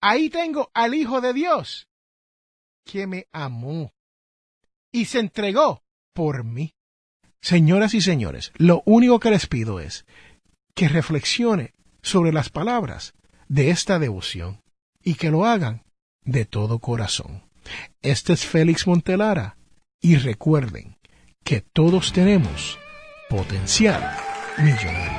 Ahí 0.00 0.30
tengo 0.30 0.70
al 0.74 0.94
Hijo 0.94 1.20
de 1.20 1.32
Dios 1.32 1.88
que 2.84 3.06
me 3.06 3.28
amó 3.30 3.92
y 4.90 5.04
se 5.04 5.20
entregó 5.20 5.84
por 6.14 6.42
mí. 6.42 6.74
Señoras 7.40 7.94
y 7.94 8.00
señores, 8.00 8.52
lo 8.56 8.82
único 8.86 9.20
que 9.20 9.30
les 9.30 9.46
pido 9.46 9.78
es 9.78 10.06
que 10.74 10.88
reflexione 10.88 11.74
sobre 12.02 12.32
las 12.32 12.48
palabras 12.48 13.14
de 13.48 13.70
esta 13.70 13.98
devoción 13.98 14.62
y 15.02 15.14
que 15.14 15.30
lo 15.30 15.44
hagan 15.44 15.84
de 16.22 16.44
todo 16.44 16.78
corazón. 16.78 17.44
Este 18.02 18.32
es 18.32 18.46
Félix 18.46 18.86
Montelara 18.86 19.56
y 20.00 20.16
recuerden, 20.16 20.97
que 21.48 21.62
todos 21.62 22.12
tenemos 22.12 22.78
potencial 23.30 24.02
millonario. 24.58 25.18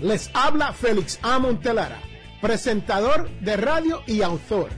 Les 0.00 0.28
habla 0.34 0.72
Félix 0.72 1.20
A. 1.22 1.38
Montelara, 1.38 2.00
presentador 2.40 3.30
de 3.38 3.56
radio 3.56 4.02
y 4.08 4.22
autor. 4.22 4.70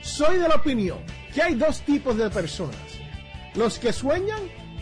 Soy 0.00 0.38
de 0.38 0.48
la 0.48 0.56
opinión 0.56 0.98
que 1.32 1.42
hay 1.42 1.54
dos 1.54 1.82
tipos 1.82 2.16
de 2.16 2.28
personas, 2.28 2.98
los 3.54 3.78
que 3.78 3.92
sueñan 3.92 4.61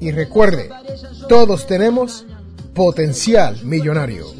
y 0.00 0.10
recuerde, 0.10 0.70
todos 1.28 1.66
tenemos 1.66 2.24
potencial 2.74 3.62
millonario. 3.64 4.39